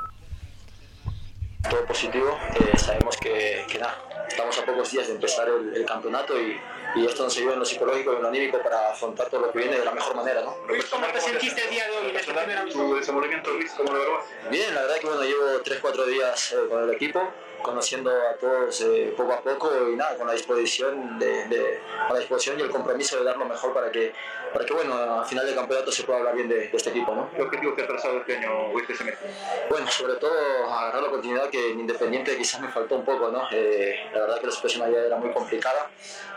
[1.70, 3.66] Todo positivo, eh, sabemos que,
[4.28, 6.58] estamos a pocos días de empezar el campeonato y,
[6.96, 9.52] y, esto nos ayuda en lo psicológico y en lo anímico para afrontar todo lo
[9.52, 10.42] que viene de la mejor manera.
[10.42, 10.56] ¿no?
[10.68, 13.92] Luis, ¿cómo te sentiste el día de hoy en este primer ¿Tu desenvolvimiento, Luis, cómo
[13.92, 14.26] lo evaluas?
[14.50, 18.82] Bien, la verdad que bueno, llevo 3-4 días eh, con el equipo conociendo a todos
[18.82, 22.70] eh, poco a poco y nada, con la disposición de, de, la disposición y el
[22.70, 24.14] compromiso de dar lo mejor para que,
[24.54, 27.14] para que bueno, al final del campeonato se pueda hablar bien de, de este equipo.
[27.16, 27.30] ¿no?
[27.32, 29.30] ¿Qué objetivo te ha trazado este año o este semestre?
[29.70, 30.34] Bueno, sobre todo
[30.72, 33.48] agarrar la continuidad que en Independiente quizás me faltó un poco, ¿no?
[33.52, 35.90] Eh, la verdad que la situación allá era muy complicada,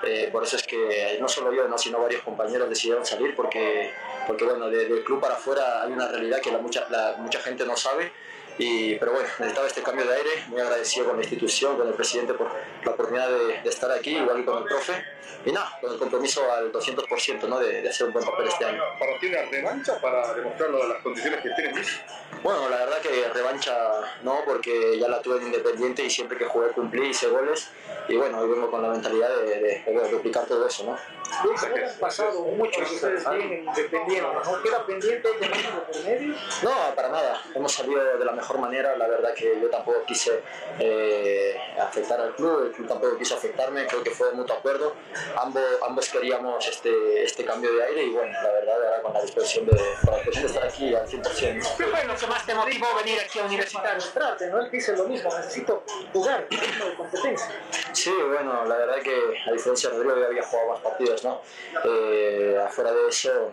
[0.05, 1.77] eh, por eso es que no solo yo, ¿no?
[1.79, 3.93] sino varios compañeros decidieron salir porque,
[4.27, 7.41] porque bueno, de, del club para afuera hay una realidad que la mucha, la, mucha
[7.41, 8.13] gente no sabe
[8.59, 11.95] y, pero bueno, necesitaba este cambio de aire, muy agradecido con la institución, con el
[11.95, 12.51] presidente por
[12.85, 15.05] la oportunidad de, de estar aquí, igual que con el profe.
[15.45, 17.61] Y nada, con el compromiso al 200% ¿no?
[17.61, 18.83] de, de, hacer un buen papel este año.
[18.99, 22.01] ¿Para ti una revancha para demostrar las condiciones que tienes?
[22.43, 23.77] Bueno, la verdad que revancha
[24.23, 27.71] no, porque ya la tuve en Independiente y siempre que jugué cumplí, hice goles.
[28.09, 30.93] Y bueno, hoy vengo con la mentalidad de, de, de duplicar todo eso, ¿no?
[30.93, 34.63] Han pasado muchos ustedes bien en Independiente, ¿no?
[34.63, 36.35] ¿Queda pendiente de por medio?
[36.63, 37.43] No, para nada.
[37.55, 38.97] Hemos salido de la mejor manera.
[38.97, 40.41] La verdad que yo tampoco quise
[40.79, 43.87] eh, afectar al club, el club tampoco quiso afectarme.
[43.87, 44.95] Creo que fue de mutuo acuerdo.
[45.37, 49.21] Ambos, ambos queríamos este, este cambio de aire y bueno, la verdad, ahora con la
[49.21, 51.77] disposición de, de estar aquí al 100%.
[51.77, 54.03] ¿Qué fue lo que más te motivó venir aquí a Universitario?
[54.51, 54.61] ¿no?
[54.61, 57.49] Él dice lo mismo, necesito jugar, de competencia.
[57.93, 59.15] Sí, bueno, la verdad que
[59.47, 61.41] a diferencia de Rodrigo, ya había jugado más partidos, ¿no?
[61.85, 63.53] Eh, afuera de eso,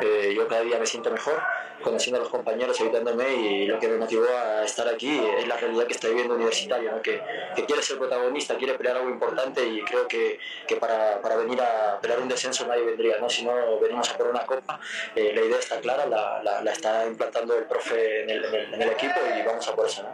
[0.00, 1.42] eh, yo cada día me siento mejor,
[1.82, 5.56] conociendo a los compañeros, ayudándome y lo que me motivó a estar aquí es la
[5.56, 7.02] realidad que está viviendo universitario, ¿no?
[7.02, 7.22] que,
[7.54, 11.60] que, quiere ser protagonista, quiere pelear algo importante y creo que, que para, para, venir
[11.60, 13.28] a pelear un descenso nadie vendría, ¿no?
[13.28, 14.80] si no venimos a por una copa,
[15.14, 18.54] eh, la idea está clara, la, la, la, está implantando el profe en el, en
[18.54, 20.02] el, en el equipo y vamos a por eso.
[20.02, 20.08] ¿no?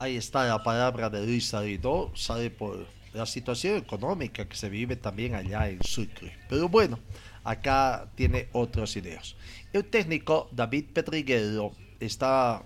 [0.00, 4.96] Ahí está la palabra de Luis Sabido, sabe por la situación económica que se vive
[4.96, 6.36] también allá en Sucre.
[6.48, 6.98] Pero bueno,
[7.44, 9.36] acá tiene otras ideas.
[9.72, 12.62] El técnico David Pedriguero está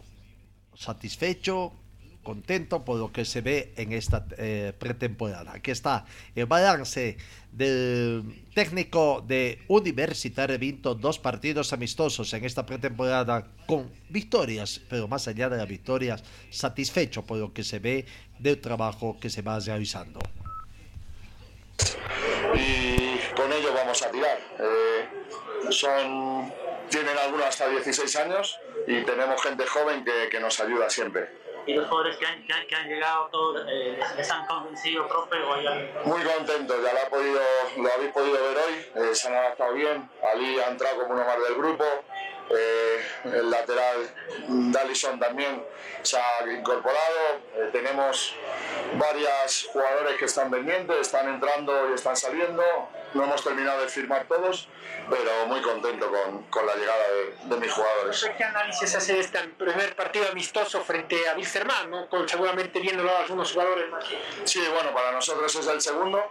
[0.74, 1.72] satisfecho,
[2.24, 5.52] contento por lo que se ve en esta eh, pretemporada.
[5.52, 7.16] Aquí está el balance
[7.52, 15.28] del técnico de Universitario Vinto, dos partidos amistosos en esta pretemporada con victorias, pero más
[15.28, 18.06] allá de las victorias, satisfecho por lo que se ve
[18.40, 20.18] del trabajo que se va realizando.
[23.44, 24.38] Con ello vamos a tirar.
[24.58, 25.08] Eh,
[25.68, 26.50] son,
[26.88, 31.28] tienen algunos hasta 16 años y tenemos gente joven que, que nos ayuda siempre
[31.66, 35.06] y los jugadores que han, que han, que han llegado todos eh, les han convencido,
[35.08, 35.36] profe?
[35.36, 36.02] O ya...
[36.04, 37.40] Muy contento, ya lo, ha podido,
[37.78, 41.24] lo habéis podido ver hoy, eh, se han adaptado bien, Ali ha entrado como uno
[41.24, 41.84] más del grupo,
[42.50, 44.14] eh, el lateral
[44.48, 45.64] Dallison también
[46.02, 48.34] se ha incorporado, eh, tenemos
[48.98, 52.62] varios jugadores que están pendientes, están entrando y están saliendo,
[53.14, 54.68] no hemos terminado de firmar todos,
[55.08, 58.30] pero muy contento con, con la llegada de, de, mis jugadores.
[58.36, 62.08] ¿Qué análisis hace de este primer partido amistoso frente a Wilstermann, ¿no?
[62.08, 64.04] con seguramente viéndolo algunos jugadores más?
[64.44, 66.22] Sí, bueno, para nosotros es el segundo,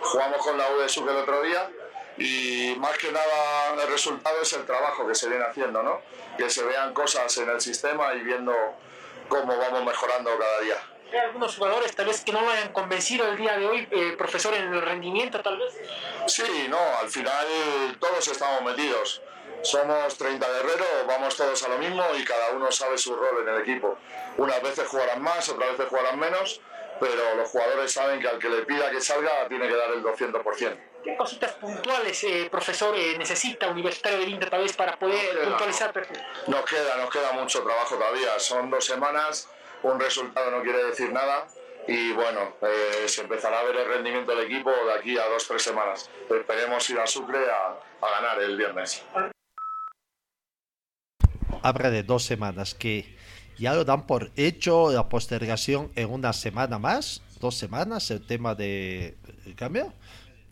[0.00, 1.70] jugamos con la U de el otro día,
[2.16, 6.00] y más que nada el resultado es el trabajo que se viene haciendo, ¿no?
[6.36, 8.54] Que se vean cosas en el sistema y viendo
[9.28, 10.76] cómo vamos mejorando cada día.
[11.12, 14.14] ¿Hay algunos jugadores tal vez que no lo hayan convencido el día de hoy, eh,
[14.16, 15.74] profesor, en el rendimiento tal vez?
[16.26, 17.46] Sí, no, al final
[17.98, 19.22] todos estamos metidos.
[19.62, 23.54] Somos 30 guerreros, vamos todos a lo mismo y cada uno sabe su rol en
[23.54, 23.98] el equipo.
[24.38, 26.60] Unas veces jugarán más, otras veces jugarán menos,
[27.00, 30.02] pero los jugadores saben que al que le pida que salga tiene que dar el
[30.02, 30.76] 200%.
[31.02, 35.44] ¿Qué cositas puntuales, eh, profesor, eh, necesita Universitario de Vinta tal vez para poder nos
[35.46, 35.94] puntualizar?
[36.46, 38.38] Nos queda, nos queda mucho trabajo todavía.
[38.38, 39.48] Son dos semanas,
[39.82, 41.48] un resultado no quiere decir nada
[41.88, 45.48] y bueno, eh, se empezará a ver el rendimiento del equipo de aquí a dos
[45.48, 46.10] tres semanas.
[46.28, 49.02] Esperemos ir a Sucre a, a ganar el viernes.
[51.62, 53.16] Habla de dos semanas que
[53.60, 58.54] ya lo dan por hecho la postergación en una semana más, dos semanas, el tema
[58.54, 59.92] de el cambio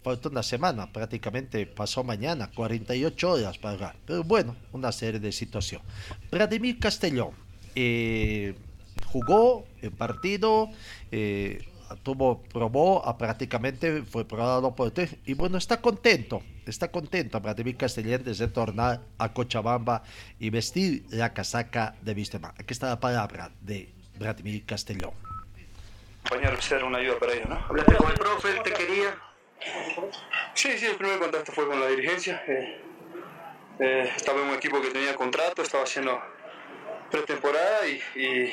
[0.02, 3.96] falta una semana, prácticamente pasó mañana, 48 horas para jugar.
[4.06, 5.86] Pero bueno, una serie de situaciones.
[6.30, 7.30] Vladimir Castellón
[7.74, 8.54] eh,
[9.06, 10.70] jugó el partido,
[11.10, 11.66] eh,
[12.02, 15.08] tuvo, probó, a prácticamente fue probado por usted.
[15.24, 20.02] Y bueno, está contento, está contento Vladimir Castellón de retornar a Cochabamba
[20.38, 22.52] y vestir la casaca de Wisterman.
[22.58, 25.12] Aquí está la palabra de Vladimir Castellón.
[26.28, 27.56] Compañero, ser una ayuda para ellos, ¿no?
[27.68, 29.16] Hablaste con el profe, él te quería.
[30.54, 32.42] Sí, sí, el primer contacto fue con la dirigencia.
[32.46, 32.80] Eh,
[33.80, 36.20] eh, estaba en un equipo que tenía contrato, estaba haciendo
[37.10, 38.52] pretemporada y, y,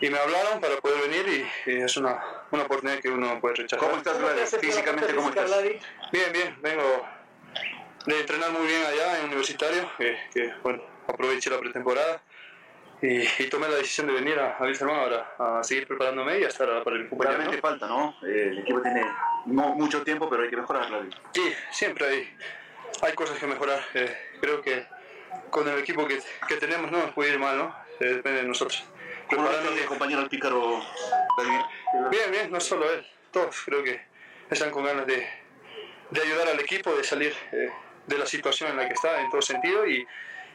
[0.00, 3.40] y me hablaron para poder venir y, y es una, una oportunidad que uno no
[3.40, 3.78] puede rechazar.
[3.78, 4.40] ¿Cómo estás, Vladi?
[4.60, 5.50] Físicamente, ¿cómo estás?
[6.12, 7.06] Bien, bien, vengo
[8.06, 12.22] de entrenar muy bien allá en Universitario, que, que, bueno, aproveché la pretemporada
[13.02, 16.44] y, y tomé la decisión de venir a, a Wilstermann ahora a seguir preparándome y
[16.44, 17.36] a estar para el compañero.
[17.36, 17.62] Realmente ¿no?
[17.62, 18.16] falta, ¿no?
[18.26, 19.04] Eh, el equipo tiene
[19.46, 21.10] no mucho tiempo, pero hay que mejorar, Vladi.
[21.32, 22.36] Sí, siempre hay,
[23.02, 23.80] hay cosas que mejorar.
[23.94, 24.86] Eh, creo que
[25.50, 27.74] con el equipo que, que tenemos no nos puede ir mal, ¿no?
[28.00, 28.84] Eh, depende de nosotros.
[29.30, 30.80] ¿Cómo lo ves, compañero el pícaro
[31.36, 31.62] Vladimir?
[32.10, 34.00] Bien, bien, no solo él, todos creo que
[34.50, 35.26] están con ganas de,
[36.10, 37.70] de ayudar al equipo, de salir eh,
[38.06, 40.06] de la situación en la que está en todo sentido y,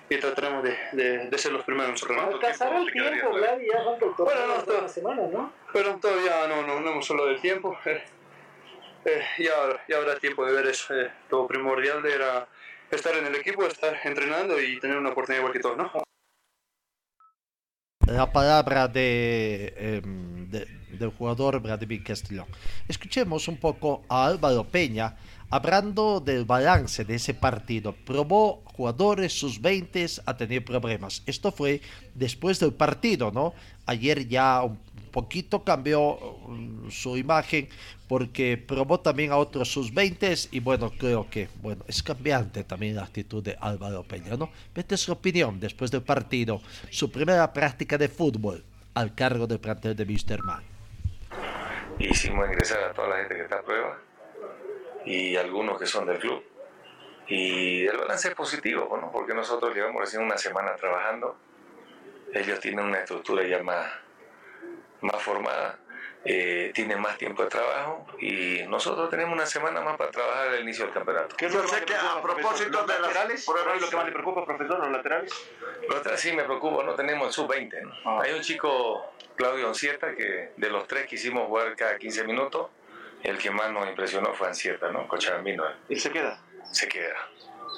[0.10, 2.18] y trataremos de, de, de ser los primeros nosotros.
[2.18, 2.28] ¿no?
[2.34, 5.54] Alcanzará el tiempo, Vladi, ya falta el Bueno, no, de todo- una semana, ¿no?
[5.72, 7.78] Pero todavía no, no, no hemos hablado del tiempo.
[7.86, 8.04] eh,
[9.06, 10.94] eh, ya, ya habrá tiempo de ver eso.
[11.00, 12.48] eh, lo primordial era
[12.90, 15.92] estar en el equipo, estar entrenando y tener una oportunidad igual que todos, ¿no?
[18.08, 22.46] La palabra de, em, de- del jugador Vladimir Castellón.
[22.88, 25.16] Escuchemos un poco a Álvaro Peña
[25.50, 27.94] hablando del balance de ese partido.
[28.06, 31.24] Probó jugadores sus 20 a tener problemas.
[31.26, 31.82] Esto fue
[32.14, 33.54] después del partido, ¿no?
[33.86, 34.64] Ayer ya
[35.14, 37.70] poquito cambió mm, su imagen
[38.10, 42.96] porque probó también a otros sus 20 y bueno, creo que bueno, es cambiante también
[42.96, 44.52] la actitud de Álvaro Peña, ¿no?
[44.76, 48.64] Vete su opinión después del partido, su primera práctica de fútbol
[48.96, 50.64] al cargo del plantel de Wisterman.
[52.00, 54.00] Hicimos ingresar a toda la gente que está a prueba
[55.06, 56.44] y algunos que son del club.
[57.28, 59.12] Y el balance es positivo, ¿no?
[59.12, 61.38] porque nosotros llevamos recién una semana trabajando.
[62.34, 63.58] Ellos tienen una estructura ya
[65.04, 65.78] más formada,
[66.26, 70.62] eh, tienen más tiempo de trabajo y nosotros tenemos una semana más para trabajar al
[70.62, 71.36] inicio del campeonato.
[71.36, 72.72] ¿Qué es lo que más le preocupa, profesor?
[72.72, 73.46] ¿Los laterales?
[73.46, 75.34] ¿Por ahí lo que más le preocupa, profesor, los laterales?
[75.90, 77.82] Los atrás sí me preocupa, no tenemos el sub-20.
[77.82, 78.22] ¿no?
[78.22, 82.70] Hay un chico, Claudio Ancieta, que de los tres quisimos jugar cada 15 minutos,
[83.22, 85.08] el que más nos impresionó fue Ancieta, ¿no?
[85.08, 85.64] Cochabambino.
[85.90, 86.40] ¿Y se queda?
[86.72, 87.18] Se queda.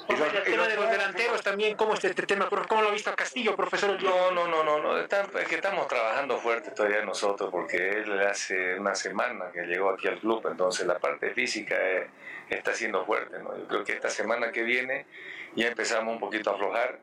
[0.08, 2.48] El tema de los delanteros también, ¿cómo está este tema?
[2.48, 4.00] ¿Cómo lo ha visto Castillo, profesor?
[4.02, 4.98] No, no, no, no, no.
[4.98, 5.08] es
[5.48, 10.18] que estamos trabajando fuerte todavía nosotros, porque él hace una semana que llegó aquí al
[10.18, 12.08] club, entonces la parte física eh,
[12.48, 13.56] está siendo fuerte, ¿no?
[13.56, 15.06] Yo creo que esta semana que viene
[15.54, 17.00] ya empezamos un poquito a aflojar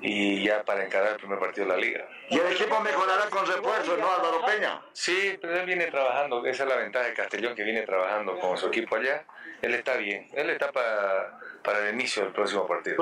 [0.00, 2.08] y ya para encarar el primer partido de la liga.
[2.30, 4.80] Y el equipo mejorará con refuerzos, ¿no, Álvaro Peña?
[4.92, 8.56] Sí, pero él viene trabajando, esa es la ventaja de Castellón, que viene trabajando con
[8.56, 9.24] su equipo allá.
[9.62, 12.96] Él está bien, él está para, para el inicio del próximo partido.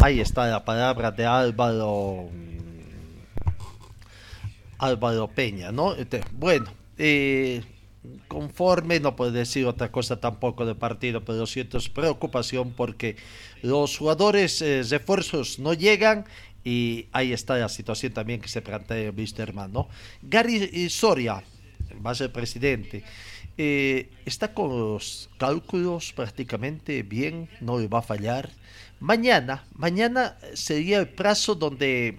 [0.00, 2.28] Ahí está la palabra de Álvaro
[4.78, 5.94] Álvaro Peña, ¿no?
[5.94, 7.62] Este, bueno, eh,
[8.28, 13.16] conforme, no puedo decir otra cosa tampoco del partido, pero siento preocupación porque
[13.62, 16.24] los jugadores eh, refuerzos no llegan
[16.64, 19.88] y ahí está la situación también que se plantea Wisterman, ¿no?
[20.22, 21.42] Gary Soria
[22.04, 23.04] va a ser presidente.
[23.56, 28.50] eh, está con los cálculos prácticamente bien, no le va a fallar.
[29.00, 32.18] Mañana, mañana sería el plazo donde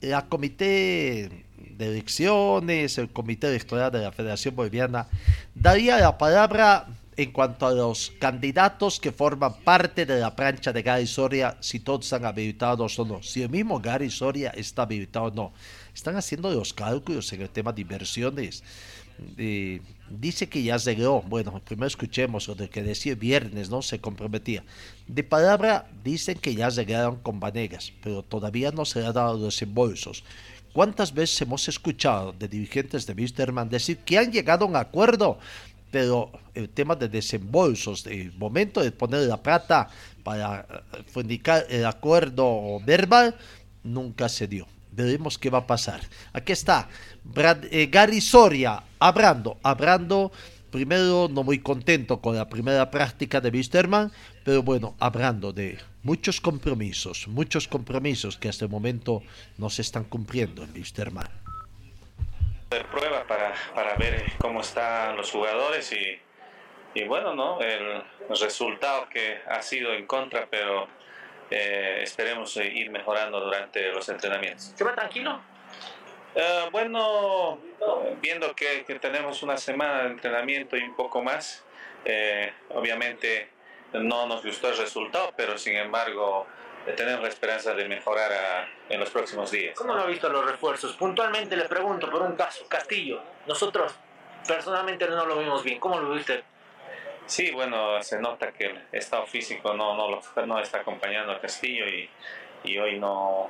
[0.00, 1.44] la comité
[1.76, 5.08] de elecciones, el comité electoral de la Federación Boliviana,
[5.54, 10.82] daría la palabra en cuanto a los candidatos que forman parte de la plancha de
[10.82, 13.22] Gary Soria, si todos están habilitados o no.
[13.22, 15.52] Si el mismo Gary Soria está habilitado o no.
[15.94, 18.62] Están haciendo los cálculos en el tema de inversiones.
[19.36, 21.22] Eh, dice que ya llegó.
[21.22, 23.82] Bueno, primero escuchemos lo de que decía viernes, ¿no?
[23.82, 24.64] Se comprometía.
[25.06, 29.36] De palabra dicen que ya llegaron con Vanegas, pero todavía no se le han dado
[29.36, 30.24] los embolsos.
[30.72, 35.38] ¿Cuántas veces hemos escuchado de dirigentes de Wisterman decir que han llegado a un acuerdo,
[35.90, 39.88] pero el tema de desembolsos, el momento de poner la plata
[40.24, 43.36] para eh, indicar el acuerdo verbal,
[43.84, 44.66] nunca se dio.
[44.90, 46.00] Veremos qué va a pasar.
[46.32, 46.88] Aquí está
[47.70, 50.32] eh, Gary Soria hablando, hablando.
[50.72, 54.10] Primero, no muy contento con la primera práctica de Wisterman,
[54.42, 59.22] pero bueno, hablando de muchos compromisos, muchos compromisos que hasta el momento
[59.58, 61.28] no se están cumpliendo en Wisterman.
[62.70, 67.60] de prueba para, para ver cómo están los jugadores y, y bueno, ¿no?
[67.60, 68.02] El
[68.40, 70.88] resultado que ha sido en contra, pero
[71.50, 74.72] eh, esperemos ir mejorando durante los entrenamientos.
[74.74, 75.38] ¿Se va tranquilo?
[76.34, 77.58] Eh, bueno,
[78.20, 81.64] viendo que, que, tenemos una semana de entrenamiento y un poco más,
[82.04, 83.48] eh, obviamente
[83.92, 86.46] no nos gustó el resultado, pero sin embargo
[86.96, 89.76] tenemos la esperanza de mejorar a, en los próximos días.
[89.76, 90.96] ¿Cómo lo ha visto los refuerzos?
[90.96, 93.22] Puntualmente le pregunto por un caso, Castillo.
[93.46, 93.94] Nosotros
[94.46, 95.78] personalmente no lo vimos bien.
[95.78, 96.42] ¿Cómo lo viste?
[97.26, 101.40] Sí, bueno, se nota que el estado físico no, no, lo, no está acompañando a
[101.40, 102.10] Castillo y,
[102.64, 103.48] y hoy no,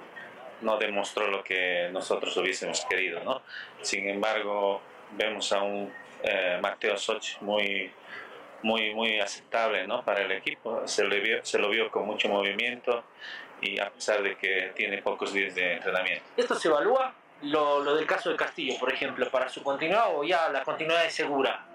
[0.62, 3.42] no demostró lo que nosotros hubiésemos querido, ¿no?
[3.82, 4.80] Sin embargo,
[5.12, 5.92] vemos a un
[6.22, 7.90] eh, Mateo Soch muy,
[8.62, 10.04] muy, muy aceptable, ¿no?
[10.04, 13.04] Para el equipo, se, le vio, se lo vio con mucho movimiento
[13.60, 16.24] y a pesar de que tiene pocos días de entrenamiento.
[16.36, 17.14] ¿Esto se evalúa?
[17.42, 21.04] Lo, lo del caso de Castillo, por ejemplo, para su continuidad o ya la continuidad
[21.04, 21.66] es segura?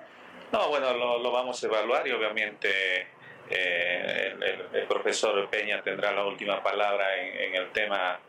[0.51, 3.07] No, bueno, lo, lo vamos a evaluar y obviamente
[3.49, 8.19] eh, el, el, profesor Peña tendrá la última palabra en, en el tema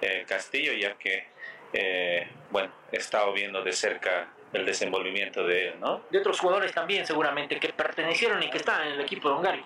[0.00, 1.24] eh, Castillo, ya que,
[1.72, 6.02] eh, bueno, he estado viendo de cerca el desenvolvimiento de él, ¿no?
[6.10, 9.64] De otros jugadores también, seguramente, que pertenecieron y que están en el equipo de Hungary.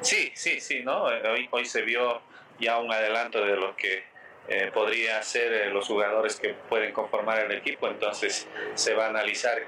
[0.00, 1.04] Sí, sí, sí, ¿no?
[1.04, 2.22] Hoy, hoy se vio
[2.58, 4.04] ya un adelanto de lo que
[4.48, 9.62] eh, podría ser los jugadores que pueden conformar el equipo, entonces se va a analizar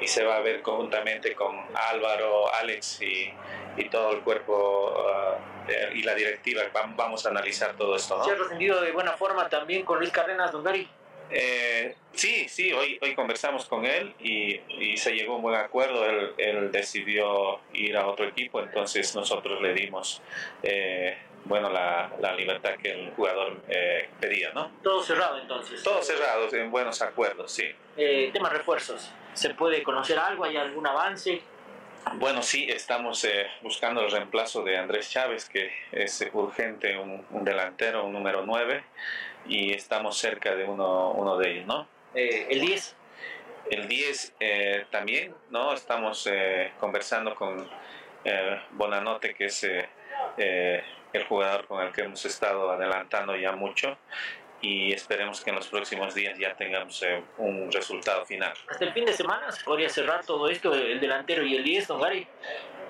[0.00, 3.32] y se va a ver conjuntamente con Álvaro, Alex y,
[3.76, 6.62] y todo el cuerpo uh, y la directiva.
[6.96, 8.18] Vamos a analizar todo esto.
[8.18, 8.24] ¿no?
[8.24, 10.88] ¿Se ha respondido de buena forma también con Luis Carrenas Dongari?
[11.30, 15.56] Eh, sí, sí, hoy, hoy conversamos con él y, y se llegó a un buen
[15.56, 16.06] acuerdo.
[16.06, 20.22] Él, él, decidió ir a otro equipo, entonces nosotros le dimos
[20.62, 24.70] eh, bueno, la, la, libertad que el jugador eh, pedía, ¿no?
[24.82, 25.82] Todo cerrado entonces.
[25.82, 27.64] Todo cerrado, en buenos acuerdos, sí.
[27.96, 29.10] Eh, tema refuerzos.
[29.38, 30.42] ¿Se puede conocer algo?
[30.42, 31.40] ¿Hay algún avance?
[32.14, 37.44] Bueno, sí, estamos eh, buscando el reemplazo de Andrés Chávez, que es urgente, un, un
[37.44, 38.82] delantero, un número 9,
[39.46, 41.86] y estamos cerca de uno, uno de ellos, ¿no?
[42.16, 42.96] Eh, ¿El 10?
[43.70, 45.72] El 10 eh, también, ¿no?
[45.72, 46.28] Estamos
[46.80, 47.70] conversando con
[48.72, 53.98] Bonanote, que es el jugador con el que hemos estado adelantando ya mucho
[54.60, 58.52] y esperemos que en los próximos días ya tengamos eh, un resultado final.
[58.68, 61.86] ¿Hasta el fin de semana se podría cerrar todo esto, el delantero y el 10,
[61.86, 62.26] don Gary?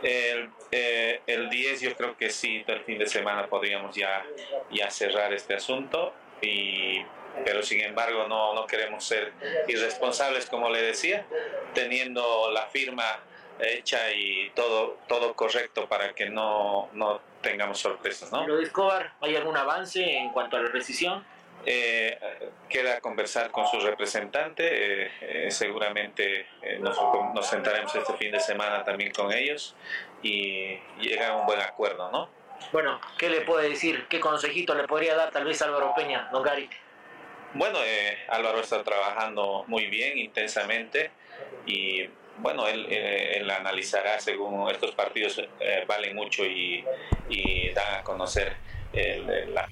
[0.03, 4.25] El, eh, el 10 yo creo que sí, el fin de semana podríamos ya,
[4.71, 7.03] ya cerrar este asunto, y,
[7.45, 9.33] pero sin embargo no, no queremos ser
[9.67, 11.27] irresponsables, como le decía,
[11.75, 13.21] teniendo la firma
[13.61, 18.31] hecha y todo, todo correcto para que no, no tengamos sorpresas.
[18.33, 18.47] ¿no?
[18.47, 21.25] ¿Lo de Escobar, hay algún avance en cuanto a la rescisión?
[21.67, 22.19] Eh,
[22.69, 24.63] queda conversar con su representante,
[25.05, 26.47] eh, eh, seguramente
[26.81, 26.97] nos,
[27.35, 29.75] nos, sentaremos este fin de semana también con ellos
[30.23, 32.31] y llega a un buen acuerdo, ¿no?
[32.73, 34.07] Bueno, ¿qué le puede decir?
[34.09, 36.69] ¿Qué consejito le podría dar tal vez Álvaro Peña, don Gary?
[37.55, 37.79] Bueno,
[38.29, 41.11] Álvaro está trabajando muy bien, intensamente
[41.67, 45.43] y bueno, él, él analizará según estos partidos
[45.87, 46.85] valen mucho y,
[47.29, 48.57] y dan a conocer
[48.93, 49.67] el, la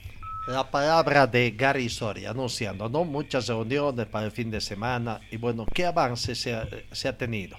[0.46, 3.04] la palabra de Gary Soria anunciando ¿no?
[3.04, 7.56] muchas reuniones para el fin de semana y bueno, ¿qué avance se ha, tenido?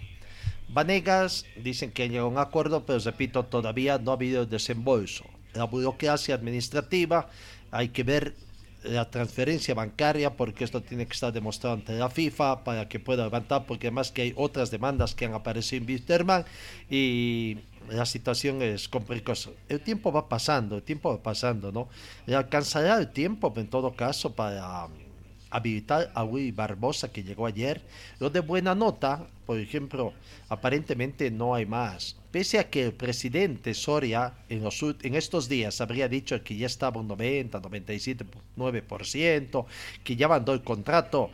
[0.69, 5.25] Vanegas dicen que llegó a un acuerdo, pero repito, todavía no ha habido desembolso.
[5.53, 7.29] La burocracia administrativa,
[7.71, 8.35] hay que ver
[8.83, 13.25] la transferencia bancaria porque esto tiene que estar demostrado ante la FIFA para que pueda
[13.25, 16.45] levantar porque además que hay otras demandas que han aparecido en Wisterman
[16.89, 17.57] y
[17.89, 19.17] la situación es complicada.
[19.69, 21.89] El tiempo va pasando, el tiempo va pasando, ¿no?
[22.25, 24.87] Le alcanzará el tiempo, en todo caso, para
[25.49, 27.81] habilitar a Willy Barbosa, que llegó ayer.
[28.19, 30.13] Lo de buena nota, por ejemplo,
[30.49, 32.17] aparentemente no hay más.
[32.31, 37.07] Pese a que el presidente Soria en, estos días habría dicho que ya estaba un
[37.07, 39.65] 90, 97,9%,
[40.03, 41.31] que ya mandó el contrato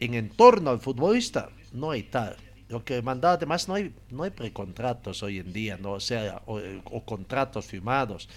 [0.00, 2.36] en entorno al futbolista, no hay tal
[2.74, 6.42] lo que mandaba además no hay no hay precontratos hoy en día no o sea
[6.46, 8.28] o, contratos firmados.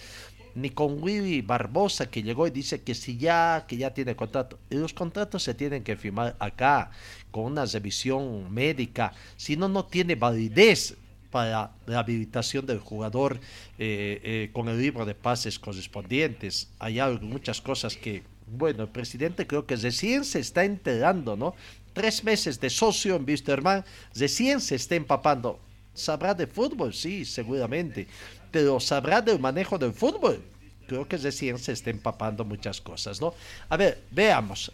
[0.53, 4.59] Ni con Willy Barbosa que llegó y dice que si ya que ya tiene contrato.
[4.69, 6.91] Los contratos se tienen que firmar acá
[7.31, 9.13] con una revisión médica.
[9.37, 10.95] Si no no tiene validez
[11.31, 13.39] para la habilitación del jugador
[13.77, 16.69] eh, eh, con el libro de pases correspondientes.
[16.79, 21.53] Hay muchas cosas que bueno, el presidente creo que recién se está enterando, ¿no?
[21.97, 23.83] Tres meses de socio en Wisterman,
[24.13, 25.59] recién se está empapando.
[25.95, 26.93] ¿Sabrá de fútbol?
[26.93, 28.07] Sí, seguramente.
[28.51, 30.39] Pero ¿sabrá del manejo del fútbol?
[30.87, 33.33] creo que recién se está empapando muchas cosas, ¿no?
[33.67, 34.71] A ver, veamos.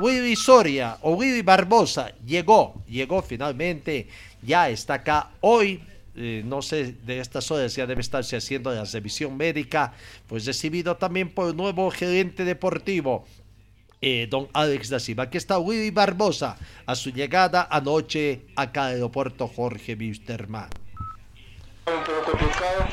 [0.00, 4.08] Willy Soria o Willy Barbosa llegó, llegó finalmente,
[4.42, 5.80] ya está acá hoy.
[6.16, 9.94] eh, no sé, de estas horas ya debe estarse haciendo la revisión médica,
[10.26, 13.24] pues recibido también por el nuevo gerente deportivo,
[14.02, 15.24] eh, don Alex da Silva.
[15.24, 20.68] Aquí está Willy Barbosa a su llegada anoche acá al aeropuerto Jorge Wisterman.
[21.86, 22.86] un poco complicado,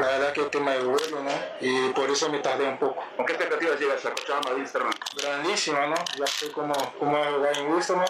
[0.00, 1.30] la verdad que el tema del vuelo, ¿no?
[1.60, 2.96] Y por eso me tardé un poco.
[3.16, 4.94] ¿Con qué expectativas llegas a Cochabamba, Wilstermann?
[5.20, 5.94] Grandísima, ¿no?
[6.18, 8.06] Ya sé cómo, cómo es jugar en Wilstermann.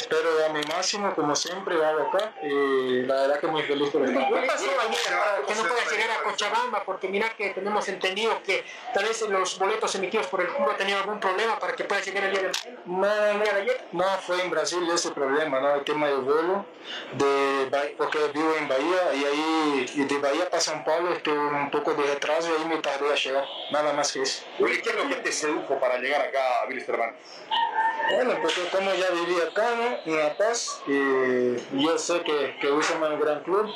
[0.00, 4.02] Espero dar mi máximo, como siempre hago acá, y la verdad que muy feliz por
[4.02, 6.84] estar ¿Qué pasó ayer que no puedas llegar a Cochabamba?
[6.84, 10.98] Porque mira que tenemos entendido que tal vez los boletos emitidos por el club tenido
[11.00, 12.52] algún problema para que puedas llegar el día de
[12.86, 13.44] No, no,
[13.92, 15.74] no, fue en Brasil ese problema, ¿no?
[15.74, 16.64] El tema del vuelo,
[17.12, 21.70] de, porque vivo en Bahía y ahí y de Bahía para São Paulo estuve un
[21.70, 24.44] poco de retraso y ahí me tardé a llegar, nada más que eso.
[24.56, 27.14] ¿qué es lo que te sedujo para llegar acá a Wilstermann?
[28.12, 29.89] Bueno, porque como ya viví acá, ¿no?
[30.06, 33.66] En La Paz, y yo sé que, que Wilstermann es un gran club,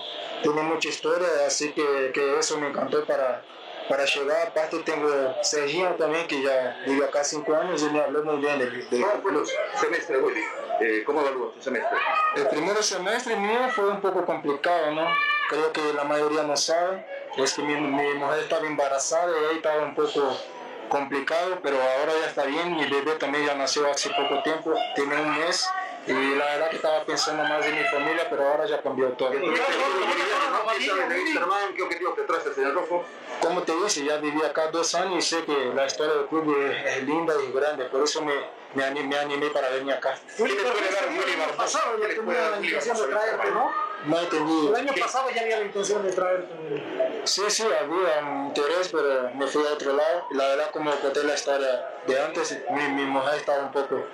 [0.42, 3.42] tiene mucha historia, así que, que eso me encantó para,
[3.88, 4.48] para llegar.
[4.48, 5.08] Aparte tengo
[5.42, 9.00] Serginho también, que ya vive acá cinco años y me habló muy bien del, del
[9.02, 9.48] ¿Cómo fue club.
[9.72, 10.40] tu semestre, Willy?
[10.80, 11.98] Eh, ¿Cómo evalúas tu semestre?
[12.36, 15.06] El primer semestre mío fue un poco complicado, ¿no?
[15.48, 17.06] Creo que la mayoría no sabe.
[17.36, 20.36] Es que mi, mi mujer estaba embarazada y ahí estaba un poco
[20.88, 22.76] complicado, pero ahora ya está bien.
[22.76, 25.66] Mi bebé también ya nació hace poco tiempo, tiene un mes.
[26.06, 29.30] Y la verdad que estaba pensando más en mi familia, pero ahora ya cambió todo.
[29.30, 31.74] ¿Qué sabes de Wilstermann?
[31.74, 33.04] ¿Qué objetivos te traes el señor Rofo?
[33.40, 36.54] Como te dice, ya viví acá dos años y sé que la historia del club
[36.58, 38.34] es, linda y grande, por eso me,
[38.74, 40.14] me, animé, me animé para venir acá.
[41.56, 43.70] Pasado ¿Qué ya tenía la intención de traerte, ¿no?
[44.06, 44.76] No he entendido.
[44.76, 47.22] El año pasado ya había la intención de traerte.
[47.24, 50.26] Sí, sí, había un interés, pero me fui a otro lado.
[50.32, 54.04] La verdad, como conté la historia de antes, mi, mi mujer estaba un poco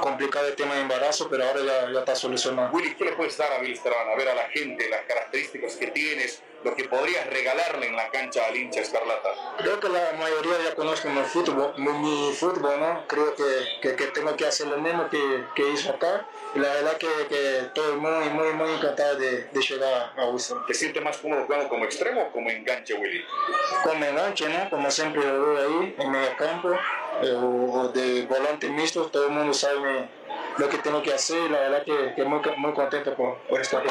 [0.00, 2.70] complicada el tema de embarazo, pero ahora ya, ya está solucionado.
[2.72, 4.08] Willy, ¿qué le puedes dar a Wilstermann?
[4.08, 8.10] A ver a la gente, las características que tienes, lo que podrías regalarle en la
[8.10, 9.30] cancha al hincha escarlata.
[9.58, 13.06] Creo que la mayoría ya conocen mi fútbol, mi, fútbol, ¿no?
[13.06, 13.44] Creo que,
[13.80, 16.26] que, que tengo que hacer lo mismo que, que hizo acá.
[16.54, 20.66] Y la verdad que, que estoy muy, muy, muy encantado de, de llegar a Wilson.
[20.66, 23.24] ¿Te sientes más cómodo jugando como extremo o como enganche, Willy?
[23.84, 24.68] Como enganche, ¿no?
[24.68, 26.72] Como siempre lo veo ahí, en medio campo,
[27.22, 30.08] eh, o, o de volante mixto, todo el mundo sabe
[30.58, 31.38] lo que tengo que hacer.
[31.38, 33.90] y La verdad que, que muy, muy contento por, por estar aquí.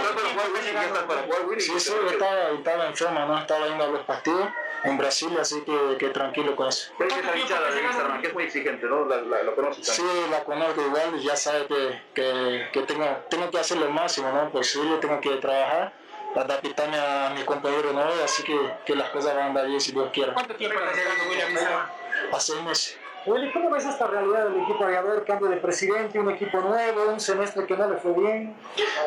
[1.60, 3.38] Sí, sí, yo estaba, estaba enfermo, ¿no?
[3.40, 4.50] Estaba yendo a los partidos
[4.84, 6.92] en Brasil, así que, que tranquilo con eso.
[6.98, 9.06] Pero es la hinchada de Wilstermann, que es muy exigente, ¿no?
[9.06, 13.06] La, la- lo conoces Sí, la conozco igual, y ya sabe que, que, que tengo,
[13.30, 14.50] tengo que hacer lo máximo, ¿no?
[14.52, 15.94] Posible, tengo que trabajar,
[16.36, 19.92] adaptarme a mi compañero nuevo, así que, que las cosas van a andar bien si
[19.92, 20.32] Dios quiere.
[20.34, 21.58] ¿Cuánto tiempo estás llegando, William?
[22.32, 22.98] A seis meses.
[23.26, 25.26] Willy, ¿cómo ves esta realidad del equipo aviador?
[25.26, 28.55] Cambio de presidente, un equipo nuevo, un semestre que no le fue bien.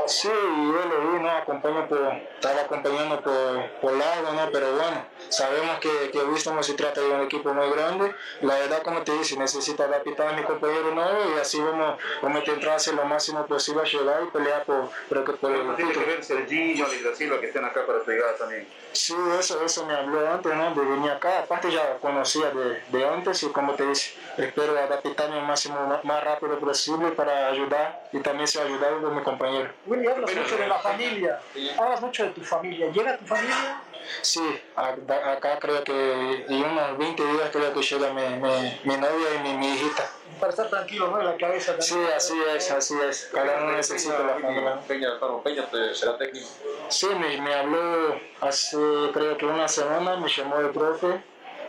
[0.07, 1.31] Sí, yo lo vi, ¿no?
[1.31, 4.51] Acompaño por, estaba acompañando por, por lado, ¿no?
[4.53, 8.15] Pero bueno, sabemos que, que Winston se trata de un equipo muy grande.
[8.43, 12.37] La verdad, como te dice, necesito adaptar a mi compañero nuevo y así vamos, vamos
[12.37, 17.15] a intentar hacer lo máximo posible a llegar y pelear por, por, por el da
[17.15, 18.67] Silva, que estén acá para llegada también.
[18.93, 20.75] Sí, eso, eso me habló antes, ¿no?
[20.75, 21.41] De venir acá.
[21.41, 26.25] Aparte ya conocía de, de antes y como te dice, espero adaptarme al máximo más
[26.25, 29.71] rápido posible para ayudar y también ser ayudado por mi compañero.
[29.87, 31.41] Willy, hablas mucho de la familia,
[31.79, 32.89] hablas mucho de tu familia.
[32.91, 33.83] ¿Llega tu familia?
[34.21, 38.81] Sí, a- da- acá creo que en unos 20 días creo que llega mi, mi,
[38.85, 40.11] mi novia y mi, mi hijita.
[40.43, 41.21] Para estar tranquilo, ¿no?
[41.21, 43.31] En la cabeza Sí, así es, así es.
[43.33, 44.81] Cada uno necesita la familia.
[44.89, 45.11] Peña,
[45.45, 46.49] Peña te- será técnico.
[46.89, 48.77] Sí, me, me habló hace
[49.15, 51.23] creo que una semana, me llamó el profe.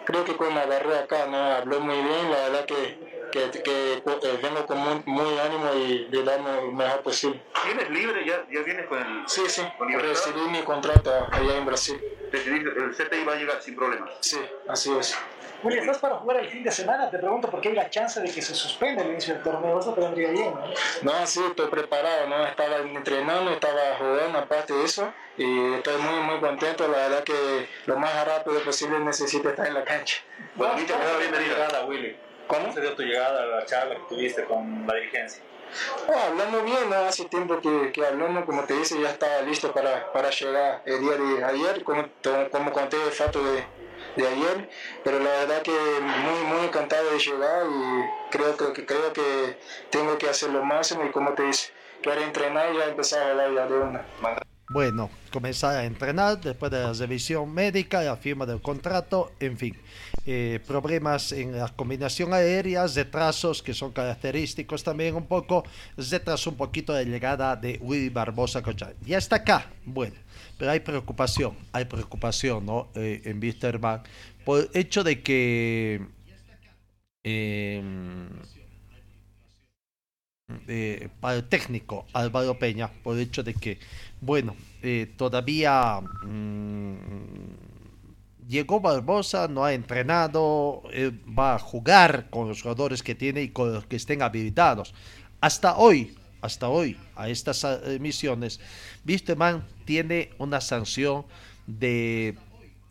[0.05, 1.38] Creo que cuando agarré acá, ¿no?
[1.38, 2.97] Habló muy bien, la verdad que,
[3.32, 7.43] que, que, eh, vengo con muy, muy ánimo y de darme lo mejor posible.
[7.65, 8.26] ¿Vienes libre?
[8.26, 12.03] ¿Ya, ya vienes con el, Sí, sí, con recibí mi contrato allá en Brasil.
[12.32, 14.09] Decidiste, el CTI va a llegar sin problemas.
[14.21, 15.15] Sí, así es.
[15.64, 17.09] Willy, ¿estás para jugar el fin de semana?
[17.09, 19.80] Te pregunto porque hay la chance de que se suspenda el inicio del torneo.
[19.80, 21.11] Eso te vendría bien, ¿no?
[21.20, 22.45] No, sí, estoy preparado, ¿no?
[22.45, 26.88] Estaba entrenando, estaba jugando aparte de eso y estoy muy, muy contento.
[26.88, 30.22] La verdad que lo más rápido posible necesito estar en la cancha.
[30.55, 31.53] Bueno, Micha, me da bienvenida.
[31.53, 32.18] llegada, Willy?
[32.47, 32.74] ¿Cómo?
[32.74, 35.41] se dio tu llegada a la charla que tuviste con la dirigencia?
[36.07, 36.95] Oh, hablando bien, ¿no?
[36.97, 40.99] hace tiempo que, que hablando, como te dice, ya estaba listo para, para llegar el
[40.99, 42.05] día de ayer, como,
[42.51, 43.64] como conté el fato de,
[44.16, 44.70] de ayer,
[45.03, 49.57] pero la verdad que muy, muy encantado de llegar y creo que, que- creo que
[49.89, 53.32] tengo que hacer lo máximo y como te dice, quiero entrenar y ya empezar a
[53.32, 54.05] hablar ya de una.
[54.70, 59.76] bueno, comenzar a entrenar después de la revisión médica, la firma del contrato, en fin.
[60.26, 65.64] Eh, problemas en la combinación aérea, retrasos que son característicos también un poco,
[65.97, 68.61] retraso un poquito de llegada de Willy Barbosa.
[69.01, 70.16] Ya está acá, bueno,
[70.64, 72.88] pero hay preocupación, hay preocupación ¿no?
[72.95, 74.01] Eh, en Wisterman
[74.45, 75.99] por hecho de que...
[77.22, 78.30] em,
[80.70, 83.78] eh, para el técnico Álvaro Peña, por el hecho de que,
[84.22, 86.95] bueno, eh, todavía mm,
[88.47, 90.84] llegó Barbosa, no ha entrenado,
[91.38, 94.93] va a jugar con los jugadores que tiene y con los que estén habilitados.
[95.41, 98.61] Hasta hoy, hasta hoy, a estas emisiones,
[99.05, 101.25] Wisterman tiene una sanción
[101.67, 102.36] de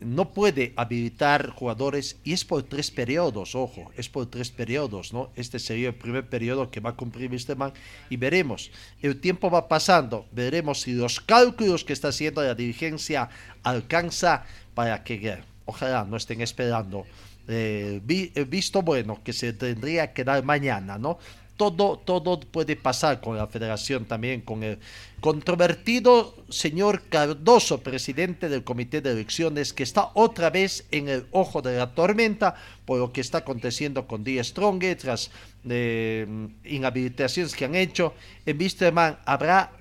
[0.03, 5.29] no puede habilitar jugadores y es por tres periodos, ojo, es por tres periodos, ¿no?
[5.35, 7.73] Este sería el primer periodo que va a cumplir Wisterman
[8.09, 8.71] y veremos.
[9.01, 13.29] El tiempo va pasando, veremos si los cálculos que está haciendo la dirigencia
[13.63, 17.05] alcanza para que, ojalá no estén esperando.
[17.47, 21.17] eh, eh, visto bueno que se tendría que dar mañana, ¿no?
[21.57, 24.79] Todo, todo puede pasar con la federación también, con el
[25.21, 31.61] controvertido señor Cardoso, presidente del comité de elecciones, que está otra vez en el ojo
[31.61, 35.29] de la tormenta por lo que está aconteciendo con Díaz Strong, tras
[35.69, 36.27] eh,
[36.65, 38.13] inhabilitaciones que han hecho.
[38.45, 39.71] En Wisterman habrá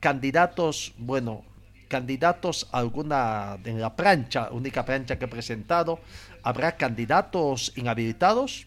[0.00, 1.44] candidatos, bueno,
[1.90, 6.00] candidatos a alguna en la plancha, única plancha que he presentado,
[6.42, 8.66] habrá candidatos inhabilitados,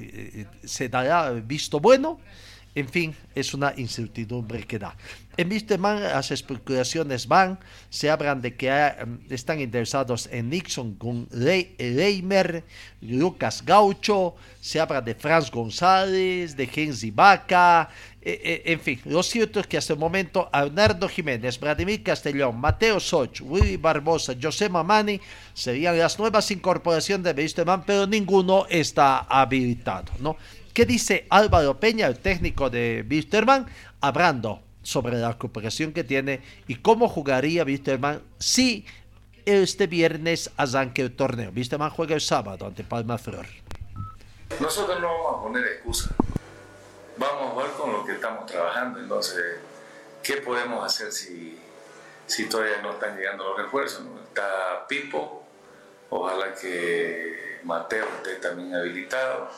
[0.00, 2.18] eh, se dará visto bueno.
[2.74, 4.94] En fin, es una incertidumbre que da.
[5.36, 7.58] En Wisterman las especulaciones van,
[7.88, 12.64] se hablan de que ah, están interesados en Nixon con Reimer,
[13.00, 17.88] Lucas Gaucho, se habla de Franz González, de Genzi Vaca,
[18.22, 22.60] eh, eh, en fin, lo cierto es que hasta el momento Arnaldo Jiménez, Vladimir Castellón,
[22.60, 25.18] Mateo Soch, Willy Barbosa, José Mamani
[25.54, 30.36] serían las nuevas incorporaciones de Wisterman, pero ninguno está habilitado, ¿no?
[30.72, 33.66] ¿Qué dice Álvaro Peña, el técnico de Wisterman,
[34.00, 38.86] hablando sobre la cooperación que tiene y cómo jugaría Wisterman si
[39.46, 41.50] este viernes arranque el torneo?
[41.54, 43.46] Wisterman juega el sábado ante Palma Flor.
[44.60, 46.14] Nosotros no vamos a poner excusa.
[47.16, 49.00] Vamos a jugar con lo que estamos trabajando.
[49.00, 49.42] Entonces,
[50.22, 51.58] ¿qué podemos hacer si,
[52.26, 54.04] si todavía no están llegando los refuerzos?
[54.04, 54.20] no?
[54.22, 55.42] Está Pipo,
[56.10, 59.50] ojalá que Mateo esté también habilitado.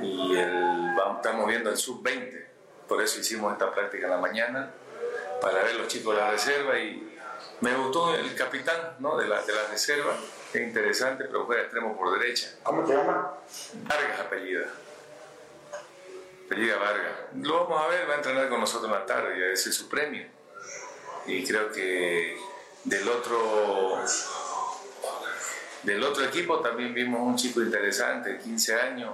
[0.00, 2.46] Y el, vamos- estamos viendo el sub-20.
[2.86, 4.70] Por eso hicimos esta práctica en la mañana,
[5.40, 6.78] para ver los chicos de la reserva.
[6.78, 7.16] Y
[7.60, 9.16] me gustó el capitán ¿no?
[9.16, 10.14] de, la, de la reserva,
[10.52, 12.54] es interesante, pero juega extremo por derecha.
[12.62, 13.34] ¿Cómo te llama?
[13.86, 14.66] Vargas apellida.
[16.46, 17.12] Apellida Vargas.
[17.42, 19.74] Lo vamos a ver, va a entrenar con nosotros en la tarde, y ese es
[19.76, 20.26] su premio.
[21.26, 22.38] Y creo que
[22.84, 23.98] del otro,
[25.82, 29.10] del otro equipo también vimos un chico interesante, 15 años.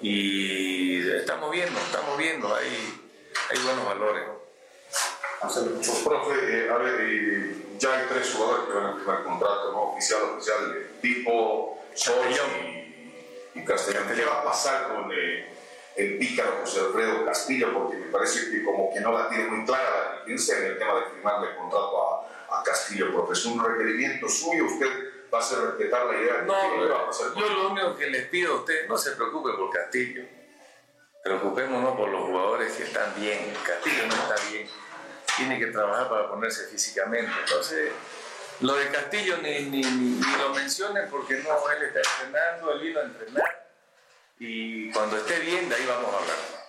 [0.00, 3.00] Y estamos viendo, estamos viendo, hay,
[3.50, 4.24] hay buenos valores.
[5.40, 6.34] Pues, profe,
[6.66, 9.82] eh, a ver, eh, ya hay tres jugadores que van a firmar contrato, ¿no?
[9.92, 14.04] Oficial, oficial, tipo, Castellón y, y Castellón.
[14.14, 15.48] ¿Qué va a pasar con eh,
[15.96, 17.72] el pícaro José Alfredo Castillo?
[17.72, 20.78] Porque me parece que como que no la tiene muy clara la dirigencia en el
[20.78, 23.32] tema de firmarle el contrato a, a Castillo, profe.
[23.34, 24.64] ¿Es un requerimiento suyo?
[24.66, 27.96] ¿Usted va a hacer respetar la idea de No, a pasar con yo lo único
[27.96, 30.22] que les pido a ustedes, no se preocupen por Castillo.
[31.24, 33.52] Preocupémonos por los jugadores que están bien.
[33.66, 34.68] Castillo no está bien.
[35.36, 37.30] Tiene que trabajar para ponerse físicamente.
[37.40, 37.90] Entonces,
[38.60, 42.80] lo de Castillo ni, ni, ni- ni lo mencionen porque no, él está entrenando, él
[42.80, 43.68] vino a entrenar.
[44.38, 46.65] Y cuando esté bien, de ahí vamos a hablar.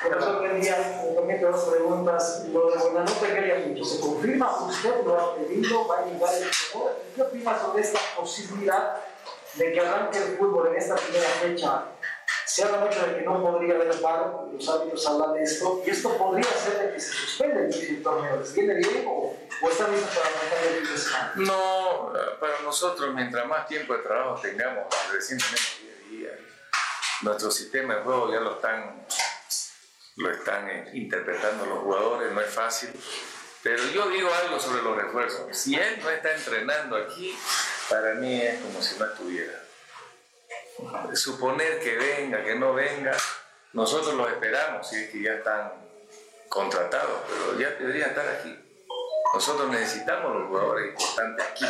[0.00, 1.02] Buen día.
[1.04, 2.44] Me permite dos preguntas.
[2.52, 4.66] Lo de Buenanote que había dicho, ¿se confirma?
[4.66, 5.88] ¿Usted lo ha pedido?
[5.88, 7.02] ¿Va a llegar el jugador?
[7.14, 8.96] ¿Qué opina sobre esta posibilidad
[9.54, 11.84] de que arranque el fútbol en esta primera fecha?
[12.46, 15.90] Se habla mucho de que no podría haber VAR, los árbitros hablan de esto, y
[15.90, 18.36] esto podría ser de que se suspende el torneo.
[18.38, 21.32] ¿Les viene bien o, o están para arrancar el fin de semana?
[21.36, 26.32] No, para nosotros, mientras más tiempo de trabajo tengamos, recién tenemos 10 días.
[27.22, 29.06] Nuestro sistema de juego ya lo están,
[30.18, 32.90] lo están eh, interpretando los jugadores, no es fácil.
[33.62, 35.56] Pero yo digo algo sobre los refuerzos.
[35.56, 37.36] Si él no está entrenando aquí,
[37.88, 39.64] para mí es como si no estuviera.
[41.14, 43.16] Suponer que venga, que no venga,
[43.72, 45.72] nosotros los esperamos si es que ya están
[46.48, 48.56] contratados, pero ya deberían estar aquí.
[49.34, 51.66] Nosotros necesitamos los jugadores importantes aquí.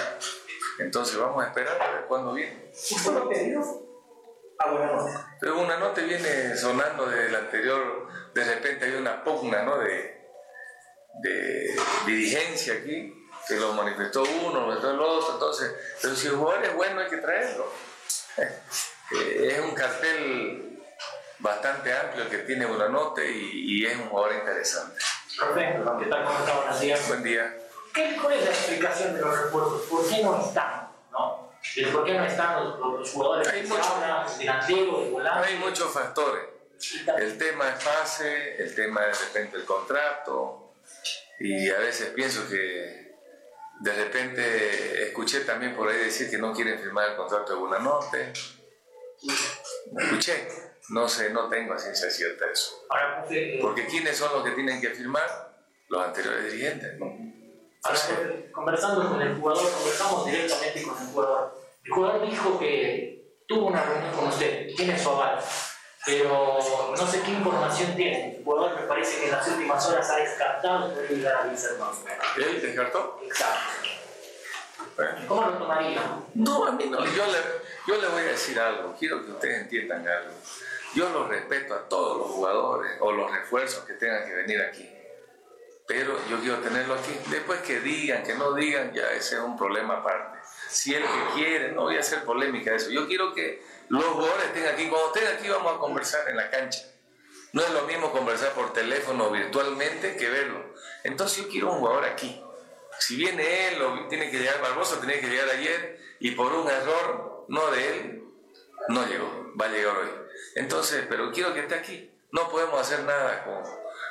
[0.79, 2.71] Entonces vamos a esperar a ver cuándo viene.
[2.73, 3.89] ¿Usted lo ha pedido?
[4.59, 5.07] Ah, bueno,
[5.41, 7.98] Pero una nota viene sonando desde el anterior,
[8.39, 9.78] de repente hay una pugna, ¿no?
[9.78, 10.28] De,
[11.22, 11.76] de
[12.07, 16.64] dirigencia aquí, que lo manifestó uno, lo manifestó el otro, entonces, pero si el jugador
[16.64, 17.66] es bueno hay que traerlo.
[19.11, 20.82] Eh, es un cartel
[21.39, 25.01] bastante amplio que tiene Buenanote y, y es un jugador interesante.
[25.39, 26.26] Profe, ¿qué tal?
[26.26, 26.57] ¿Cómo está?
[26.57, 27.09] Buenos días.
[27.09, 27.57] Buen día.
[27.95, 29.80] ¿Qué, ¿Cuál es la explicación de los refuerzos?
[29.89, 30.91] ¿Por qué no están?
[31.11, 31.55] ¿no?
[31.74, 33.49] ¿El ¿Por qué no están los, los jugadores?
[33.49, 33.62] Hay
[35.57, 36.58] muchos factores.
[37.18, 40.74] El tema es fase, el tema es de repente el contrato,
[41.41, 43.16] y a veces pienso que
[43.81, 48.33] de repente escuché también por ahí decir que no quieren firmar el contrato de Buenanote.
[49.97, 50.49] Escuché,
[50.91, 52.85] no sé, no tengo a ciencia cierta eso.
[53.61, 55.49] Porque ¿quiénes son los que tienen que firmar?
[55.89, 57.07] Los anteriores dirigentes, ¿no?
[57.83, 57.99] ahora,
[58.53, 61.61] conversando con el jugador, conversamos directamente con el jugador.
[61.85, 65.43] El jugador dijo que tuvo una reunión con usted, tiene su aval,
[66.09, 68.39] pero no sé qué información tiene.
[68.39, 71.77] El jugador me parece que en las últimas horas ha descartado poder llegar a Wilson
[72.39, 73.21] ¿Él descartó?
[73.23, 73.89] Exacto.
[75.29, 76.01] ¿Cómo lo tomaría?
[76.35, 77.05] No, a mí no.
[77.05, 77.39] Yo le,
[77.87, 78.95] yo le voy a decir algo.
[78.99, 80.33] Quiero que ustedes entiendan algo.
[80.95, 84.89] Yo los respeto a todos los jugadores o los refuerzos que tengan que venir aquí.
[85.87, 87.15] Pero yo quiero tenerlo aquí.
[87.27, 90.39] Después que digan, que no digan, ya ese es un problema aparte.
[90.69, 92.91] Si el que quiere, no voy a hacer polémica de eso.
[92.91, 94.89] Yo quiero que los jugadores estén aquí.
[94.89, 96.86] Cuando estén aquí vamos a conversar en la cancha.
[97.53, 100.74] No es lo mismo conversar por teléfono virtualmente que verlo.
[101.05, 102.43] Entonces yo quiero un jugador aquí.
[102.99, 106.68] Si viene él o tiene que llegar Barbosa, tenía que llegar ayer y por un
[106.68, 108.24] error, no de él,
[108.89, 110.11] no llegó, va a llegar hoy.
[110.57, 112.11] Entonces, pero quiero que esté aquí.
[112.32, 113.62] No podemos hacer nada con,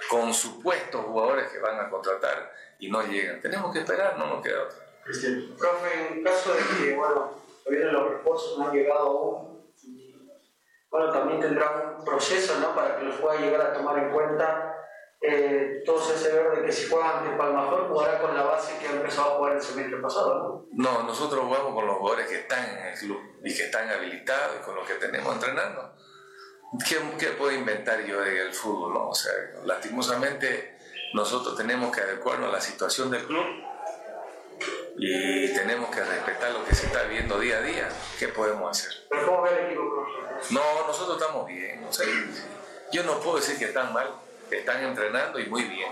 [0.10, 3.42] con supuestos jugadores que van a contratar y no llegan.
[3.42, 4.78] Tenemos que esperar, no nos queda otra.
[5.58, 7.32] Profe, en caso de que, bueno,
[7.64, 9.57] todavía los refuerzos no han llegado aún,
[10.90, 12.76] bueno, también tendrá un proceso, ¿no?
[12.76, 14.74] Para que los pueda llegar a tomar en cuenta.
[15.20, 18.88] Eh, todos ese ver de que si juega ante Palmajor, jugará con la base que
[18.88, 20.84] ha empezado a jugar el semestre pasado, ¿no?
[20.84, 24.58] No, nosotros jugamos con los jugadores que están en el club y que están habilitados
[24.60, 25.96] y con los que tenemos entrenando.
[26.88, 28.94] ¿Qué, qué puedo inventar yo del fútbol?
[28.94, 29.10] No?
[29.10, 29.32] O sea,
[29.64, 30.78] lastimosamente
[31.14, 33.46] nosotros tenemos que adecuarnos a la situación del club
[34.98, 37.90] y tenemos que respetar lo que se está viendo día a día.
[38.20, 38.92] ¿Qué podemos hacer?
[39.10, 40.54] Pero ¿cómo ve el equipo, profe?
[40.54, 41.84] No, nosotros estamos bien.
[41.84, 42.06] o sea,
[42.94, 44.08] yo no puedo decir que están mal,
[44.52, 45.90] están entrenando y muy bien.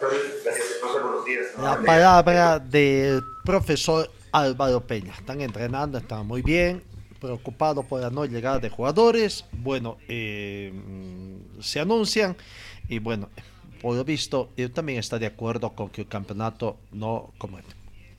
[0.00, 1.46] Gracias, profe, buenos días.
[1.58, 5.12] La palabra del profesor Álvaro Peña.
[5.12, 6.84] Están entrenando, están muy bien,
[7.20, 9.44] preocupados por la no llegada de jugadores.
[9.50, 10.72] Bueno, eh,
[11.60, 12.36] se anuncian
[12.88, 13.28] y bueno,
[13.82, 17.58] por lo visto, yo también está de acuerdo con que el campeonato no como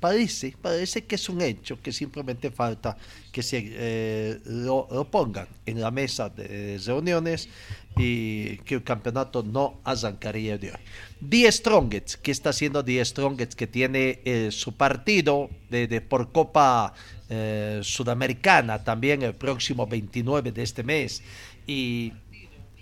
[0.02, 2.98] Parece, parece que es un hecho que simplemente falta
[3.32, 7.48] que se eh, lo, pongan en la mesa de reuniones
[7.96, 10.80] y que el campeonato no arrancaría de hoy.
[11.20, 13.56] Die Strongets, ¿qué está haciendo Die Strongets?
[13.56, 16.94] Que tiene eh, su partido de, de por Copa
[17.34, 21.24] eh, Sudamericana también el próximo 29 de este mes
[21.66, 22.12] y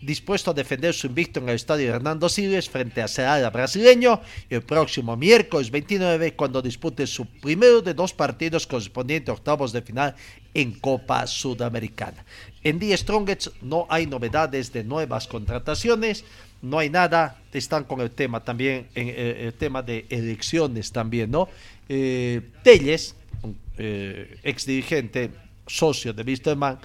[0.01, 4.61] dispuesto a defender su invicto en el estadio Hernando Siles frente a Ceará brasileño el
[4.61, 10.15] próximo miércoles 29 cuando dispute su primero de dos partidos correspondientes a octavos de final
[10.53, 12.25] en Copa Sudamericana.
[12.63, 16.23] En Die Strongets no hay novedades de nuevas contrataciones,
[16.61, 21.31] no hay nada, están con el tema también, en, eh, el tema de elecciones también,
[21.31, 21.49] ¿no?
[21.87, 23.15] Eh, Telles,
[23.77, 25.31] eh, ex dirigente,
[25.65, 26.79] socio de Wisterman,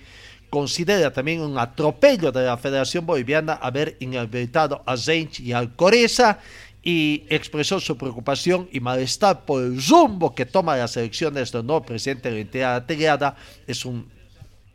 [0.54, 6.38] considera también un atropello de la Federación Boliviana haber inhabilitado a Zench y al Coreza
[6.80, 11.84] y expresó su preocupación y malestar por el rumbo que toma las elecciones del nuevo
[11.84, 13.36] presidente de la entidad.
[13.66, 14.08] Es un,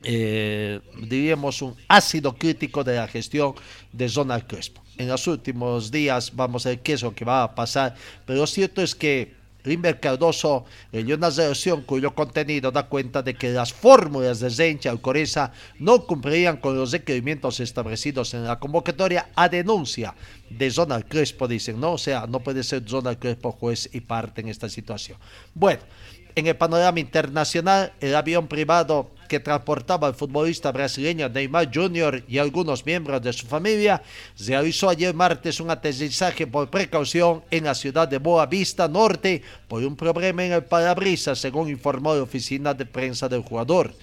[0.04, 3.54] eh, diríamos, un ácido crítico de la gestión
[3.94, 4.84] de Donald Crespo.
[4.98, 8.40] En los últimos días vamos a ver qué es lo que va a pasar, pero
[8.40, 9.39] lo cierto es que
[9.70, 14.92] Limber Cardoso leyó una resolución cuyo contenido da cuenta de que las fórmulas de Zencha
[14.92, 20.16] y Coreza no cumplirían con los requerimientos establecidos en la convocatoria a denuncia
[20.50, 21.94] de Donald Crespo, dicen, ¿no?
[21.94, 25.20] O sea, no puede ser Donald Crespo juez y parte en esta situación.
[25.54, 25.82] Bueno,
[26.34, 32.24] en el panorama internacional, el avión privado que transportaba al futbolista brasileño Neymar Jr.
[32.28, 34.02] y algunos miembros de su familia
[34.46, 39.84] realizó ayer martes un aterrizaje por precaución en la ciudad de Boa Vista Norte por
[39.84, 43.94] un problema en el parabrisas, según informó la oficina de prensa del jugador.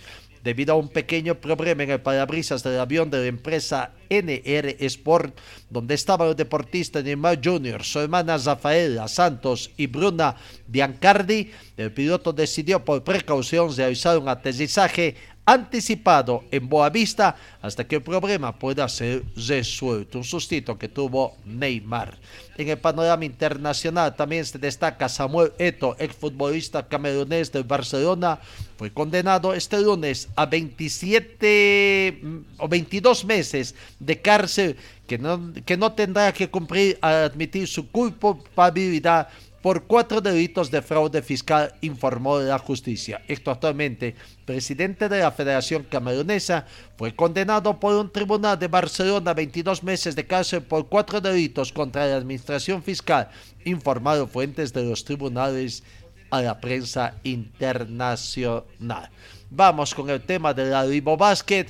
[0.46, 5.36] Debido a un pequeño problema en el parabrisas del avión de la empresa NR Sport,
[5.68, 10.36] donde estaban los deportistas Neymar Jr., su hermana Rafaela Santos y Bruna
[10.68, 15.16] Biancardi, el piloto decidió por precaución realizar un aterrizaje
[15.46, 20.18] anticipado en Boavista hasta que el problema pueda ser resuelto.
[20.18, 22.18] Un sustito que tuvo Neymar.
[22.58, 28.40] En el panorama internacional también se destaca Samuel Eto, exfutbolista camerunés del Barcelona,
[28.76, 34.76] fue condenado este lunes a 27 mm, o 22 meses de cárcel
[35.06, 39.28] que no, que no tendrá que cumplir al admitir su culpabilidad
[39.66, 43.22] por cuatro delitos de fraude fiscal, informó la justicia.
[43.26, 44.14] Esto actualmente,
[44.44, 50.14] presidente de la Federación Camerunesa, fue condenado por un tribunal de Barcelona a 22 meses
[50.14, 53.28] de cárcel por cuatro delitos contra la administración fiscal,
[53.64, 55.82] informaron fuentes de los tribunales
[56.30, 59.10] a la prensa internacional.
[59.50, 61.66] Vamos con el tema del Ribo Basket,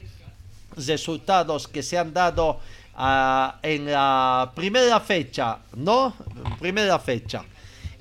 [0.77, 2.61] resultados que se han dado
[2.95, 6.15] ah, en la primera fecha, ¿no?
[6.61, 7.43] Primera fecha.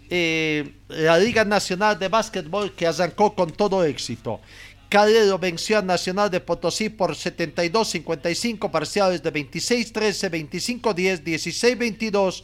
[0.10, 4.40] Eh, la Liga Nacional de Básquetbol que arrancó con todo éxito.
[4.90, 10.30] Calero venció a Nacional de Potosí por 72-55 parciales de 26-13,
[10.82, 12.44] 25-10, 16-22,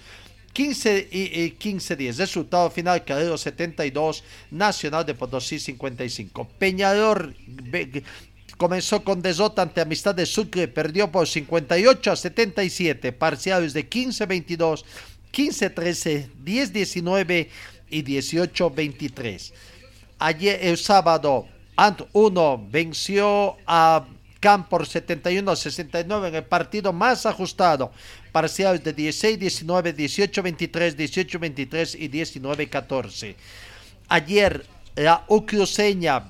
[0.51, 2.18] 15 y 15-10.
[2.18, 6.49] Resultado final, Calero 72, Nacional de Potosí 55.
[6.57, 7.34] Peñador
[8.57, 14.84] comenzó con desota ante Amistad de Sucre, perdió por 58 a 77, parciales de 15-22,
[15.32, 17.47] 15-13, 10-19
[17.89, 19.51] y 18-23.
[20.19, 24.05] Ayer, el sábado, Ant 1 venció a
[24.39, 27.91] Camp por 71-69 en el partido más ajustado.
[28.32, 33.36] Parciales de 16-19, 18-23, 18-23 y 19-14.
[34.09, 34.65] Ayer,
[34.95, 36.27] la Ucruceña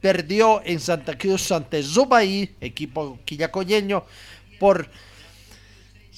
[0.00, 4.04] perdió en Santa Cruz ante Zubaí, equipo quillacoyeño,
[4.58, 4.88] por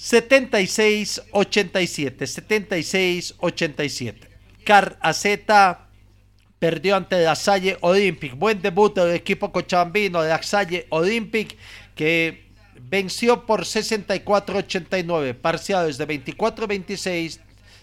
[0.03, 4.29] 76-87, 76-87.
[4.65, 5.27] Car AZ
[6.59, 8.35] perdió ante la Salle Olympic.
[8.35, 11.57] Buen debut del equipo cochabambino de la Salle Olympic
[11.95, 12.51] que
[12.81, 17.39] venció por 64-89, parciales de 24-26,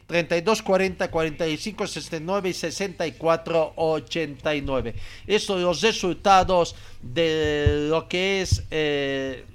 [0.09, 4.93] 32-40, 45-69 y 64-89.
[5.25, 9.45] Estos son los resultados de lo que es eh,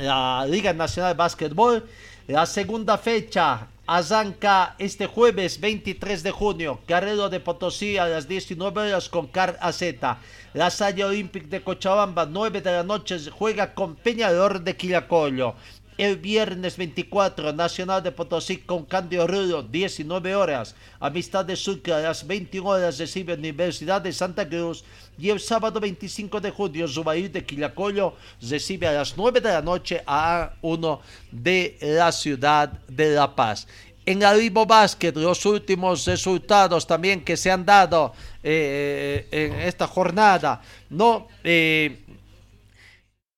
[0.00, 1.84] la Liga Nacional de Básquetbol.
[2.26, 6.80] La segunda fecha arranca este jueves 23 de junio.
[6.86, 9.82] Carrero de Potosí a las 19 horas con Car AZ.
[10.54, 15.54] La Salle Olympic de Cochabamba, 9 de la noche, juega con Peñador de Quillacollo.
[16.00, 20.74] El viernes 24, Nacional de Potosí con Candio Rudo, 19 horas.
[20.98, 24.82] Amistad de Sucre a las 21 horas recibe Universidad de Santa Cruz.
[25.18, 29.60] Y el sábado 25 de junio, Zubair de Quillacollo recibe a las 9 de la
[29.60, 33.66] noche a uno de la ciudad de La Paz.
[34.06, 40.62] En Vivo Basket, los últimos resultados también que se han dado eh, en esta jornada,
[40.88, 41.28] ¿no?
[41.44, 42.06] Eh,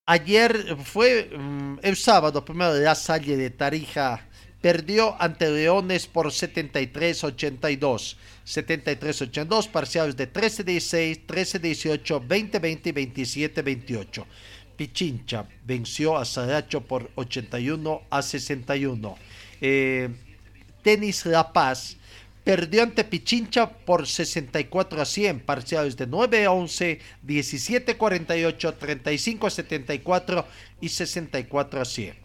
[0.07, 4.27] Ayer fue mm, el sábado, primero la Salle de Tarija
[4.61, 8.17] perdió ante Leones por 73-82.
[8.45, 12.93] 73-82, parciales de 13-16, 13-18, 20-20 y
[13.47, 14.25] 27-28.
[14.77, 19.17] Pichincha venció a Saracho por 81 a 61.
[19.61, 20.09] Eh,
[20.83, 21.97] Tenis La Paz
[22.45, 28.75] perdió ante Pichincha por 64 a 100, parciales de 9 a 11, 17 a 48,
[28.75, 30.47] 35 a 74
[30.81, 32.17] y 64 a 100.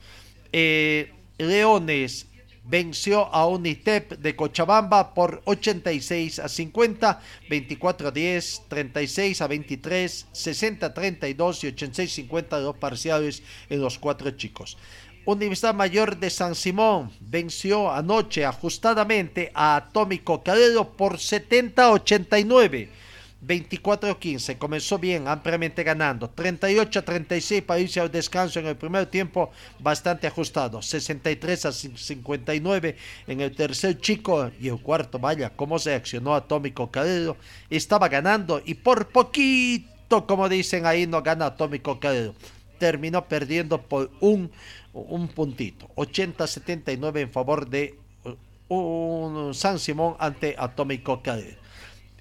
[0.53, 2.27] Eh, Leones
[2.67, 10.27] venció a Unitep de Cochabamba por 86 a 50, 24 a 10, 36 a 23,
[10.31, 14.77] 60 a 32 y 86 a 52 parciales en los cuatro chicos.
[15.27, 22.87] Universidad Mayor de San Simón venció anoche ajustadamente a Atómico Calero por 70-89.
[23.45, 26.33] 24-15, comenzó bien, ampliamente ganando.
[26.33, 30.81] 38-36 para irse al descanso en el primer tiempo, bastante ajustado.
[30.81, 32.95] 63 a 59
[33.27, 37.35] en el tercer chico y el cuarto, vaya, cómo se accionó Atómico Calero.
[37.69, 42.33] Estaba ganando y por poquito, como dicen ahí, no gana Atómico Calero.
[42.79, 44.51] Terminó perdiendo por un
[45.01, 45.87] un puntito.
[45.95, 47.97] 80-79 en favor de
[48.69, 51.57] uh, un San Simón ante Atómico Cadet.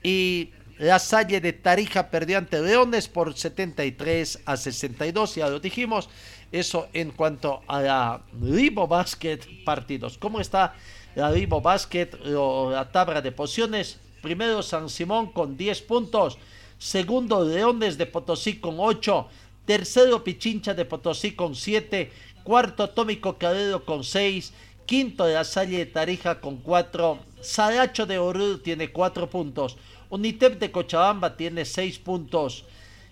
[0.02, 6.08] Y la Salle de Tarija perdió ante Leones por 73 a 62, ya lo dijimos.
[6.52, 10.18] Eso en cuanto a la Ribo Basket partidos.
[10.18, 10.74] ¿Cómo está
[11.14, 12.10] la Ribo Basket?
[12.24, 13.98] La tabla de posiciones.
[14.22, 16.38] Primero San Simón con 10 puntos.
[16.78, 19.28] Segundo Leones de Potosí con 8.
[19.64, 22.12] Tercero Pichincha de Potosí con 7
[22.46, 24.52] cuarto Atómico Cadero con 6,
[24.86, 29.76] quinto de la Salle de Tarija con 4, Saracho de Oruro tiene 4 puntos,
[30.10, 32.64] Unitep de Cochabamba tiene 6 puntos,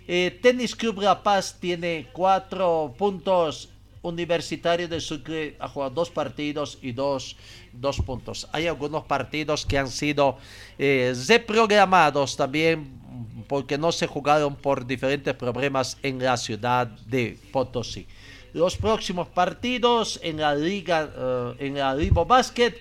[0.06, 3.70] Eh, Tenis Club La Paz tiene cuatro puntos.
[4.02, 7.36] Universitario de Sucre ha jugado dos partidos y dos,
[7.72, 8.46] dos puntos.
[8.52, 10.36] Hay algunos partidos que han sido
[10.78, 13.00] eh, reprogramados también
[13.48, 18.06] porque no se jugaron por diferentes problemas en la ciudad de Potosí.
[18.54, 22.72] Los próximos partidos en la liga, eh, en la Ribo Basket,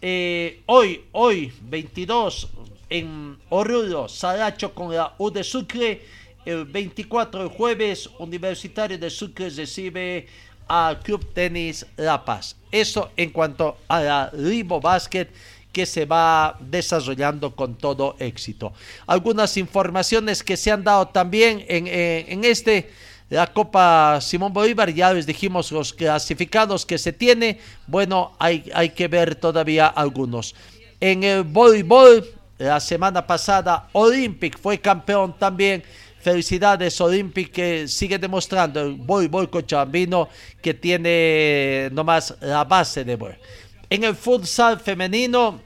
[0.00, 2.48] eh, hoy, hoy 22
[2.90, 6.02] en Oruro, Saracho con la U de Sucre.
[6.44, 10.26] El 24 el jueves, Universitario de Sucre recibe
[10.66, 12.56] al Club Tenis La Paz.
[12.72, 15.28] Eso en cuanto a la Ribo Basket
[15.72, 18.72] que se va desarrollando con todo éxito.
[19.06, 22.90] Algunas informaciones que se han dado también en, eh, en este
[23.32, 28.90] la Copa Simón Bolívar, ya les dijimos los clasificados que se tiene, bueno, hay, hay
[28.90, 30.54] que ver todavía algunos.
[31.00, 32.26] En el voleibol,
[32.58, 35.82] la semana pasada, Olympic fue campeón también
[36.20, 40.28] Felicidades Olympic que sigue demostrando el voleibol cochabambino
[40.60, 43.40] que tiene nomás la base de voleibol.
[43.88, 45.58] En el futsal femenino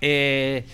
[0.00, 0.64] eh,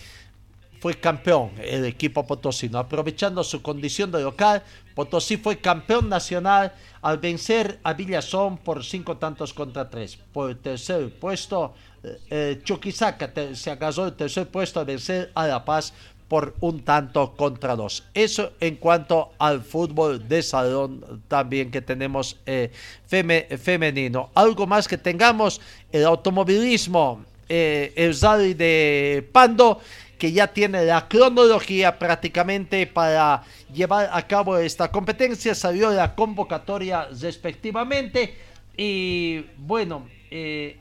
[0.82, 2.76] fue campeón el equipo potosino.
[2.76, 4.64] Aprovechando su condición de local,
[4.94, 10.18] Potosí fue campeón nacional al vencer a Villazón por cinco tantos contra tres.
[10.32, 15.46] Por el tercer puesto, eh, eh Chuquisaca se agasó el tercer puesto al vencer a
[15.46, 15.92] La Paz
[16.32, 18.04] por un tanto contra dos.
[18.14, 22.72] Eso en cuanto al fútbol de salón también que tenemos eh,
[23.06, 24.30] femenino.
[24.34, 25.60] Algo más que tengamos,
[25.92, 29.82] el automovilismo, eh, el rally de Pando,
[30.22, 33.42] que ya tiene la cronología prácticamente para
[33.74, 38.32] llevar a cabo esta competencia, salió la convocatoria respectivamente
[38.76, 40.78] y bueno, eh,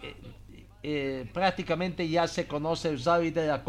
[0.84, 3.64] eh, prácticamente ya se conoce el rally, de la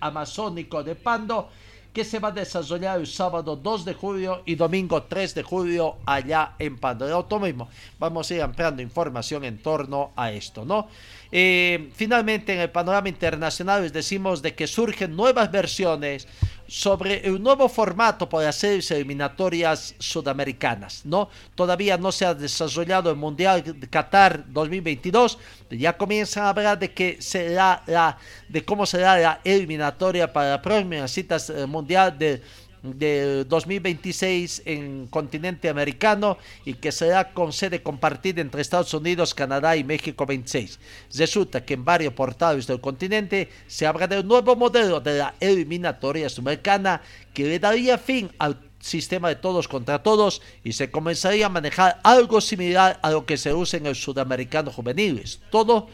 [0.00, 1.50] amazónico de Pando
[1.98, 5.96] que se va a desarrollar el sábado 2 de julio y domingo 3 de julio
[6.06, 7.04] allá en Pando.
[7.04, 7.68] El automismo.
[7.98, 10.86] Vamos a ir ampliando información en torno a esto, ¿no?
[11.32, 16.28] Eh, finalmente, en el panorama internacional les decimos de que surgen nuevas versiones
[16.68, 21.30] sobre el nuevo formato para hacer eliminatorias sudamericanas, ¿no?
[21.54, 25.38] Todavía no se ha desarrollado el Mundial de Qatar 2022,
[25.70, 30.62] ya comienzan a hablar de que será la, de cómo será la eliminatoria para la
[30.62, 32.42] próxima cita eh, mundial de
[32.82, 39.76] de 2026 en continente americano y que será con sede compartida entre Estados Unidos, Canadá
[39.76, 40.78] y México 26.
[41.14, 45.34] Resulta que en varios portales del continente se habla de un nuevo modelo de la
[45.40, 47.02] eliminatoria sudamericana
[47.34, 52.00] que le daría fin al sistema de todos contra todos y se comenzaría a manejar
[52.04, 55.40] algo similar a lo que se usa en el sudamericano juveniles.
[55.50, 55.88] Todo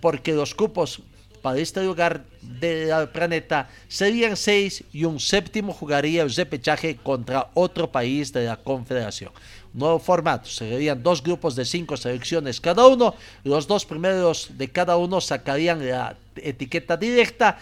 [0.00, 1.02] porque los cupos
[1.44, 7.92] para este lugar del planeta serían seis y un séptimo jugaría el repechaje contra otro
[7.92, 9.30] país de la confederación.
[9.74, 14.96] Nuevo formato, serían dos grupos de cinco selecciones cada uno, los dos primeros de cada
[14.96, 17.58] uno sacarían la etiqueta directa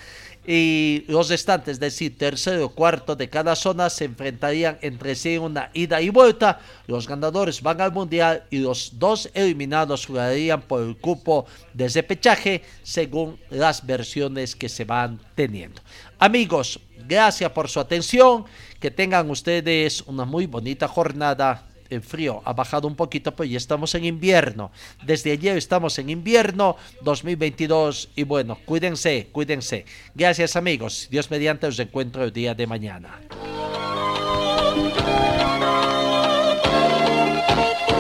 [0.47, 5.39] y los restantes, es decir, tercero o cuarto de cada zona, se enfrentarían entre sí
[5.39, 6.61] una ida y vuelta.
[6.89, 12.63] Los ganadores van al mundial y los dos eliminados jugarían por el cupo de repechaje
[12.83, 15.81] según las versiones que se van teniendo.
[16.19, 18.45] Amigos, gracias por su atención.
[18.81, 23.57] Que tengan ustedes una muy bonita jornada el frío ha bajado un poquito, pues ya
[23.57, 24.71] estamos en invierno.
[25.05, 29.85] Desde ayer estamos en invierno 2022 y bueno, cuídense, cuídense.
[30.15, 31.09] Gracias amigos.
[31.11, 33.21] Dios mediante os encuentro el día de mañana.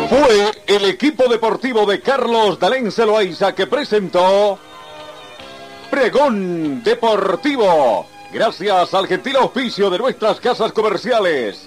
[0.08, 4.58] Fue el equipo deportivo de Carlos Dalén Celoaiza que presentó
[5.90, 8.06] Pregón Deportivo.
[8.32, 11.66] Gracias al gentil auspicio de nuestras casas comerciales.